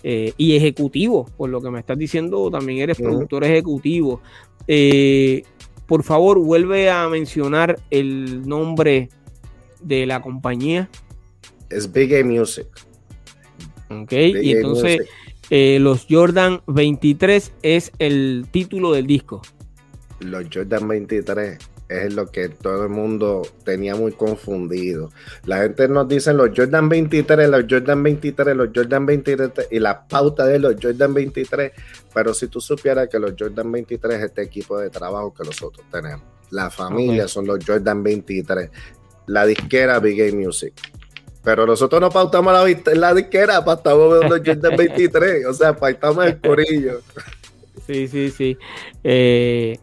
[0.05, 4.21] Eh, y ejecutivo, por lo que me estás diciendo, también eres productor ejecutivo.
[4.67, 5.43] Eh,
[5.87, 9.09] por favor, vuelve a mencionar el nombre
[9.81, 10.89] de la compañía.
[11.69, 12.67] Es Big A Music.
[13.89, 15.07] Ok, y entonces
[15.49, 19.41] eh, los Jordan 23 es el título del disco.
[20.19, 21.57] Los Jordan 23
[21.93, 25.11] es lo que todo el mundo tenía muy confundido.
[25.45, 30.07] La gente nos dice los Jordan 23, los Jordan 23, los Jordan 23 y la
[30.07, 31.71] pauta de los Jordan 23,
[32.13, 35.85] pero si tú supieras que los Jordan 23 es este equipo de trabajo que nosotros
[35.91, 36.25] tenemos.
[36.51, 38.69] La familia son los Jordan 23,
[39.27, 40.73] la disquera Big Game Music.
[41.43, 46.39] Pero nosotros no pautamos la, la disquera, pautamos los Jordan 23, o sea, pautamos el
[46.39, 47.01] corillo.
[47.85, 48.57] Sí, sí, sí.
[49.03, 49.77] Eh,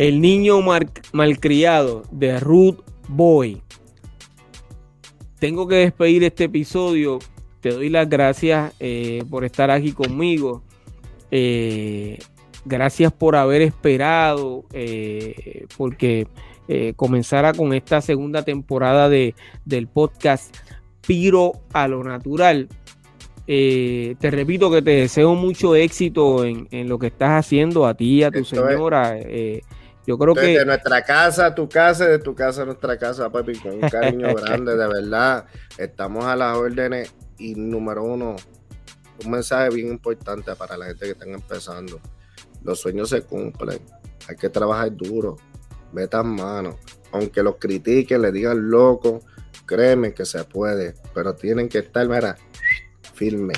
[0.00, 0.60] el niño
[1.12, 3.60] malcriado de Ruth Boy.
[5.38, 7.18] Tengo que despedir este episodio.
[7.60, 10.62] Te doy las gracias eh, por estar aquí conmigo.
[11.30, 12.18] Eh,
[12.64, 16.26] gracias por haber esperado, eh, porque
[16.96, 19.34] comenzara con esta segunda temporada de,
[19.66, 20.56] del podcast
[21.06, 22.68] Piro a lo Natural.
[23.44, 28.22] te repito que te deseo mucho éxito en, lo que estás haciendo a ti y
[28.22, 29.18] a tu señora.
[30.10, 30.40] Yo creo que.
[30.40, 33.88] De nuestra casa a tu casa, de tu casa a nuestra casa, papi, con un
[33.88, 35.46] cariño grande, de verdad.
[35.78, 38.34] Estamos a las órdenes y número uno,
[39.24, 42.00] un mensaje bien importante para la gente que están empezando.
[42.64, 43.78] Los sueños se cumplen,
[44.28, 45.36] hay que trabajar duro,
[45.92, 46.74] metan manos.
[47.12, 49.20] Aunque los critiquen, le digan loco,
[49.64, 52.36] créeme que se puede, pero tienen que estar, mira,
[53.14, 53.54] firme.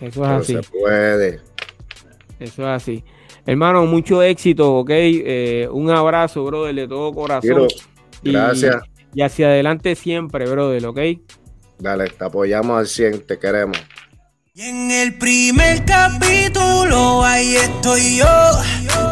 [0.00, 0.54] Eso es así.
[0.54, 1.40] Se puede.
[2.38, 3.04] Eso es así.
[3.44, 4.90] Hermano, mucho éxito, ¿ok?
[4.92, 7.68] Eh, un abrazo, brother, de todo corazón.
[8.22, 8.76] gracias.
[9.14, 10.98] Y, hacia adelante siempre, brother, ¿ok?
[11.78, 13.76] Dale, te apoyamos al 100, te queremos.
[14.54, 18.26] Y en el primer capítulo, ahí estoy yo.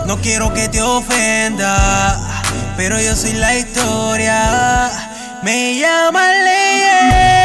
[0.06, 2.44] No quiero que te ofenda,
[2.76, 4.90] pero yo soy la historia.
[5.42, 7.39] Me llaman leyenda.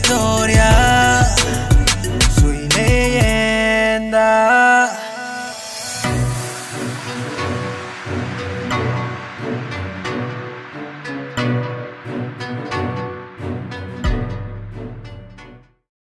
[0.00, 1.09] Historia.